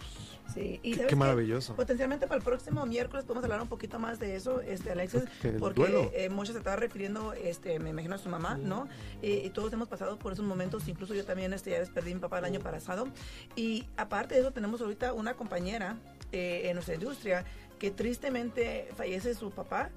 Sí, 0.55 0.79
y 0.85 0.91
Qué- 0.93 0.95
¿sabes 0.99 1.09
qué 1.11 1.17
maravilloso. 1.17 1.75
Potencialmente 1.75 2.29
para 2.29 2.39
el 2.39 2.45
próximo 2.45 2.87
miércoles 2.87 3.25
podemos 3.27 3.43
hablar 3.43 3.61
un 3.61 3.67
poquito 3.67 3.99
más 3.99 4.21
de 4.21 4.37
eso, 4.37 4.61
este 4.61 4.93
Alexis, 4.93 5.25
porque 5.59 6.11
eh, 6.15 6.31
muchos 6.31 6.53
se 6.53 6.59
estaba 6.59 6.77
refiriendo, 6.77 7.33
este, 7.33 7.81
me 7.81 7.91
imagino 7.91 8.15
a 8.15 8.19
su 8.19 8.29
mamá, 8.29 8.57
¿no? 8.57 8.89
Eh, 9.21 9.43
y 9.45 9.51
todos 9.51 9.73
hemos 9.73 9.89
pasado 9.89 10.17
por 10.17 10.33
esos 10.33 10.45
momentos, 10.45 10.87
incluso 10.87 11.13
yo 11.13 11.25
también, 11.25 11.53
este, 11.53 11.73
ya 11.73 11.93
perdí 11.93 12.13
a 12.13 12.15
mi 12.15 12.21
papá 12.21 12.39
el 12.39 12.45
año 12.45 12.61
pasado. 12.61 13.09
Y 13.57 13.85
aparte 13.97 14.37
de 14.37 14.41
eso, 14.43 14.53
tenemos 14.53 14.81
ahorita 14.81 15.13
una 15.13 15.35
compañera 15.35 15.97
eh, 16.31 16.63
en 16.67 16.75
nuestra 16.75 16.95
industria 16.95 17.45
que 17.81 17.91
tristemente 17.91 18.89
fallece 18.97 19.35
su 19.35 19.51
papá 19.51 19.91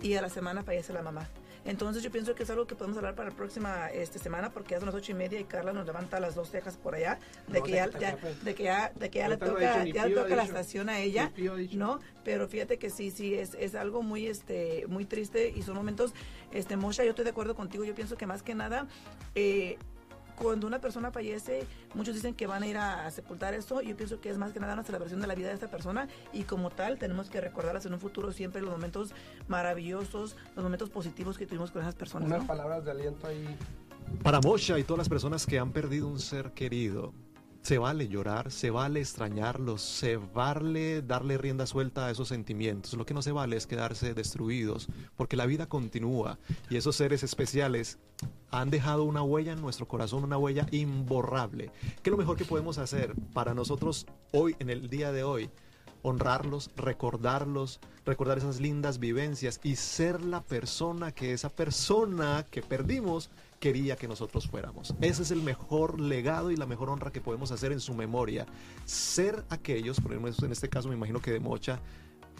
y 0.00 0.14
a 0.14 0.22
la 0.22 0.28
semana 0.28 0.62
fallece 0.62 0.92
la 0.92 1.02
mamá. 1.02 1.28
Entonces 1.68 2.02
yo 2.02 2.10
pienso 2.10 2.34
que 2.34 2.44
es 2.44 2.50
algo 2.50 2.66
que 2.66 2.74
podemos 2.74 2.96
hablar 2.96 3.14
para 3.14 3.28
la 3.28 3.36
próxima 3.36 3.90
este, 3.90 4.18
semana 4.18 4.50
porque 4.50 4.70
ya 4.70 4.78
son 4.78 4.86
las 4.86 4.94
ocho 4.94 5.12
y 5.12 5.14
media 5.14 5.38
y 5.38 5.44
Carla 5.44 5.74
nos 5.74 5.84
levanta 5.84 6.18
las 6.18 6.34
dos 6.34 6.48
cejas 6.50 6.78
por 6.78 6.94
allá 6.94 7.18
de 7.46 7.58
No, 7.58 7.64
que 7.66 7.72
ya, 7.72 7.86
de 7.88 8.54
que 8.54 8.62
ya, 8.62 8.90
de 8.94 9.10
que 9.10 9.18
ya 9.18 9.28
le 9.28 9.36
no 9.36 9.46
toca, 9.46 9.84
dicho 9.84 9.94
ya 9.94 10.06
le 10.06 10.14
toca 10.14 10.34
la 10.34 10.42
dicho. 10.44 10.54
estación 10.56 10.88
a 10.88 10.98
ella. 10.98 11.30
¿no? 11.74 12.00
Pero 12.24 12.48
fíjate 12.48 12.78
que 12.78 12.88
sí, 12.88 13.10
sí, 13.10 13.34
es, 13.34 13.52
es 13.52 13.74
algo 13.74 14.02
muy, 14.02 14.28
este, 14.28 14.86
muy 14.88 15.04
triste 15.04 15.52
y 15.54 15.60
son 15.60 15.74
momentos, 15.74 16.14
este, 16.52 16.78
Mosha, 16.78 17.04
yo 17.04 17.10
estoy 17.10 17.24
de 17.24 17.32
acuerdo 17.32 17.54
contigo, 17.54 17.84
yo 17.84 17.94
pienso 17.94 18.16
que 18.16 18.26
más 18.26 18.42
que 18.42 18.54
nada, 18.54 18.86
eh, 19.34 19.76
cuando 20.38 20.66
una 20.66 20.80
persona 20.80 21.10
fallece, 21.10 21.66
muchos 21.94 22.14
dicen 22.14 22.34
que 22.34 22.46
van 22.46 22.62
a 22.62 22.66
ir 22.66 22.76
a 22.78 23.10
sepultar 23.10 23.54
eso. 23.54 23.80
Yo 23.80 23.96
pienso 23.96 24.20
que 24.20 24.30
es 24.30 24.38
más 24.38 24.52
que 24.52 24.60
nada 24.60 24.74
una 24.74 24.84
celebración 24.84 25.20
de 25.20 25.26
la 25.26 25.34
vida 25.34 25.48
de 25.48 25.54
esta 25.54 25.68
persona 25.68 26.08
y 26.32 26.44
como 26.44 26.70
tal 26.70 26.98
tenemos 26.98 27.28
que 27.28 27.40
recordarlas 27.40 27.86
en 27.86 27.94
un 27.94 28.00
futuro 28.00 28.32
siempre 28.32 28.62
los 28.62 28.70
momentos 28.70 29.12
maravillosos, 29.48 30.36
los 30.54 30.62
momentos 30.62 30.90
positivos 30.90 31.36
que 31.38 31.46
tuvimos 31.46 31.70
con 31.70 31.82
esas 31.82 31.94
personas. 31.94 32.28
Unas 32.28 32.40
¿no? 32.42 32.46
palabras 32.46 32.84
de 32.84 32.90
aliento 32.90 33.26
ahí. 33.26 33.56
Para 34.22 34.40
Mosha 34.40 34.78
y 34.78 34.84
todas 34.84 34.98
las 34.98 35.08
personas 35.08 35.44
que 35.44 35.58
han 35.58 35.70
perdido 35.72 36.08
un 36.08 36.18
ser 36.18 36.52
querido, 36.52 37.12
se 37.62 37.78
vale 37.78 38.08
llorar, 38.08 38.50
se 38.50 38.70
vale 38.70 39.00
extrañarlos, 39.00 39.82
se 39.82 40.16
vale 40.16 41.02
darle 41.02 41.38
rienda 41.38 41.66
suelta 41.66 42.06
a 42.06 42.10
esos 42.10 42.28
sentimientos. 42.28 42.94
Lo 42.94 43.04
que 43.04 43.14
no 43.14 43.22
se 43.22 43.32
vale 43.32 43.56
es 43.56 43.66
quedarse 43.66 44.14
destruidos, 44.14 44.88
porque 45.16 45.36
la 45.36 45.46
vida 45.46 45.66
continúa 45.66 46.38
y 46.70 46.76
esos 46.76 46.96
seres 46.96 47.22
especiales 47.22 47.98
han 48.50 48.70
dejado 48.70 49.04
una 49.04 49.22
huella 49.22 49.52
en 49.52 49.60
nuestro 49.60 49.86
corazón, 49.86 50.24
una 50.24 50.38
huella 50.38 50.66
imborrable. 50.70 51.70
¿Qué 52.02 52.10
es 52.10 52.12
lo 52.12 52.16
mejor 52.16 52.36
que 52.36 52.44
podemos 52.44 52.78
hacer 52.78 53.14
para 53.34 53.54
nosotros 53.54 54.06
hoy, 54.32 54.56
en 54.58 54.70
el 54.70 54.88
día 54.88 55.12
de 55.12 55.24
hoy? 55.24 55.50
honrarlos, 56.02 56.70
recordarlos, 56.76 57.80
recordar 58.04 58.38
esas 58.38 58.60
lindas 58.60 58.98
vivencias 58.98 59.60
y 59.62 59.76
ser 59.76 60.22
la 60.22 60.42
persona 60.42 61.12
que 61.12 61.32
esa 61.32 61.48
persona 61.50 62.46
que 62.50 62.62
perdimos 62.62 63.30
quería 63.58 63.96
que 63.96 64.08
nosotros 64.08 64.48
fuéramos. 64.48 64.94
Ese 65.00 65.22
es 65.22 65.30
el 65.30 65.42
mejor 65.42 66.00
legado 66.00 66.50
y 66.50 66.56
la 66.56 66.66
mejor 66.66 66.90
honra 66.90 67.10
que 67.10 67.20
podemos 67.20 67.50
hacer 67.50 67.72
en 67.72 67.80
su 67.80 67.94
memoria. 67.94 68.46
Ser 68.84 69.44
aquellos, 69.48 70.00
por 70.00 70.12
ejemplo, 70.12 70.32
en 70.44 70.52
este 70.52 70.68
caso 70.68 70.88
me 70.88 70.94
imagino 70.94 71.20
que 71.20 71.32
de 71.32 71.40
Mocha, 71.40 71.80